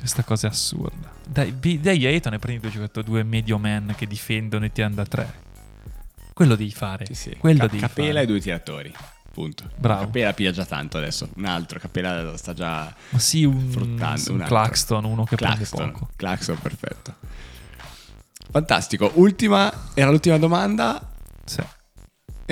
[0.00, 1.12] Questa cosa è assurda.
[1.26, 4.94] Dai, vi- dai Ayton e prendi due giocatori, due medio man che difendono e tirano
[4.96, 5.32] da tre.
[6.32, 7.04] Quello devi fare.
[7.06, 7.36] Sì, sì.
[7.38, 8.22] Quello Ca- devi Capela fare.
[8.22, 8.94] e due tiratori.
[9.32, 9.70] Punto.
[9.76, 10.04] Bravo.
[10.06, 11.28] Capela piglia già tanto adesso.
[11.36, 11.78] Un altro.
[11.78, 14.32] Capela sta già Ma sì, un, fruttando.
[14.32, 14.46] un un.
[14.46, 15.78] Claxton, uno che Claxton.
[15.78, 16.10] prende poco.
[16.16, 17.14] Claxton, perfetto.
[18.50, 19.12] Fantastico.
[19.14, 21.12] Ultima, era l'ultima domanda.
[21.44, 21.62] Sì.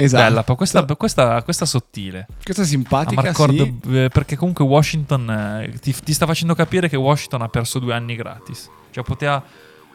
[0.00, 0.22] Esatto.
[0.22, 2.26] Bella, questa, questa, questa sottile.
[2.42, 3.80] Questa simpatica, Marcord, sì.
[4.04, 5.28] eh, perché comunque Washington
[5.62, 8.70] eh, ti, ti sta facendo capire che Washington ha perso due anni gratis.
[8.90, 9.42] Cioè poteva...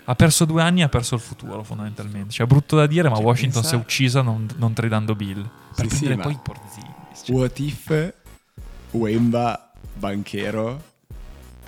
[0.05, 2.31] Ha perso due anni e ha perso il futuro fondamentalmente.
[2.33, 5.49] Cioè brutto da dire, ma Cioè, Washington pensa- si è uccisa non, non tradando Bill.
[5.75, 7.23] Per Sì, sì, prendere ma- poi i Porzingis.
[7.23, 8.13] Cioè, What if
[8.91, 10.81] Wemba, banchero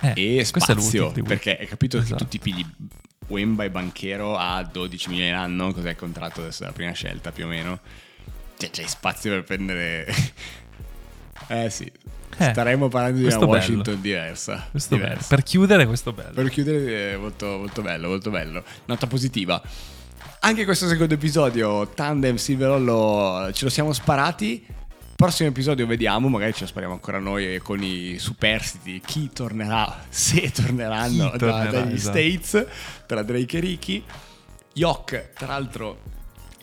[0.00, 1.12] eh, e spazio?
[1.24, 2.14] Perché hai capito Esatto.
[2.16, 2.66] che tu ti pigli
[3.28, 5.72] Wemba e banchero a 12 milioni l'anno?
[5.72, 6.64] Cos'è il contratto adesso?
[6.64, 7.80] La prima scelta più o meno?
[8.58, 10.06] Cioè c'hai spazio per prendere...
[11.48, 11.90] eh sì,
[12.38, 13.50] Eh, staremmo parlando di una bello.
[13.50, 14.68] Washington diversa.
[14.88, 15.26] Diversa.
[15.28, 16.32] Per chiudere, questo bello.
[16.32, 18.62] Per chiudere, è molto, molto bello, molto bello.
[18.86, 19.60] Nota positiva.
[20.40, 24.66] Anche questo secondo episodio, Tandem Silverollo, ce lo siamo sparati.
[25.16, 29.00] Prossimo episodio vediamo, magari ce lo spariamo ancora noi con i superstiti.
[29.04, 32.18] Chi tornerà, se torneranno Chi da- tornerà, dagli esatto.
[32.18, 32.66] States,
[33.06, 34.04] tra Drake e Ricky.
[34.74, 36.00] Yok, tra l'altro,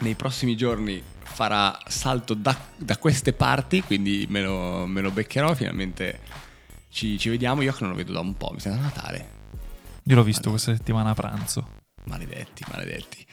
[0.02, 1.02] nei prossimi giorni
[1.34, 5.54] farà salto da, da queste parti, quindi me lo, me lo beccherò.
[5.54, 6.22] Finalmente
[6.90, 7.62] ci, ci vediamo.
[7.62, 9.42] Yok non lo vedo da un po', mi sembra Natale.
[10.04, 11.82] Io l'ho visto questa settimana a pranzo.
[12.06, 13.26] Maledetti, maledetti.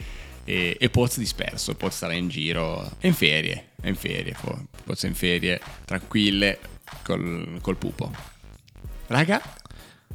[0.45, 4.67] E, e Poz disperso, Poz sarà in giro, è in ferie, è in ferie, Po-
[4.85, 6.59] Poz è in ferie, tranquille,
[7.03, 8.11] col, col pupo.
[9.09, 9.43] Raga,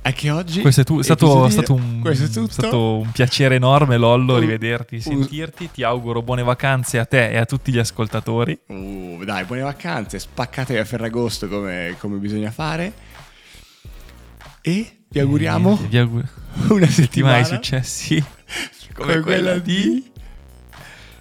[0.06, 0.62] anche oggi...
[0.62, 2.14] Questo è, tu- è stato, stato un, è
[2.48, 5.72] stato un piacere enorme, Lollo, Un- rivederti, sentirti.
[5.72, 8.60] Ti auguro buone vacanze a te e a tutti gli ascoltatori.
[8.68, 12.94] Uh, dai, buone vacanze, spaccatevi a Ferragosto come, come bisogna fare.
[14.62, 16.28] E vi auguriamo E vi auguro
[16.70, 18.24] una settimana di successi
[18.94, 20.12] come quella di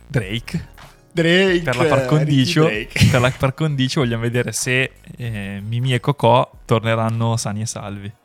[0.07, 0.73] Drake.
[1.11, 1.63] Drake.
[1.63, 2.67] Per la par Ricky condicio,
[3.11, 8.13] per la par condicio vogliamo vedere se eh, Mimi e Cocò torneranno sani e salvi.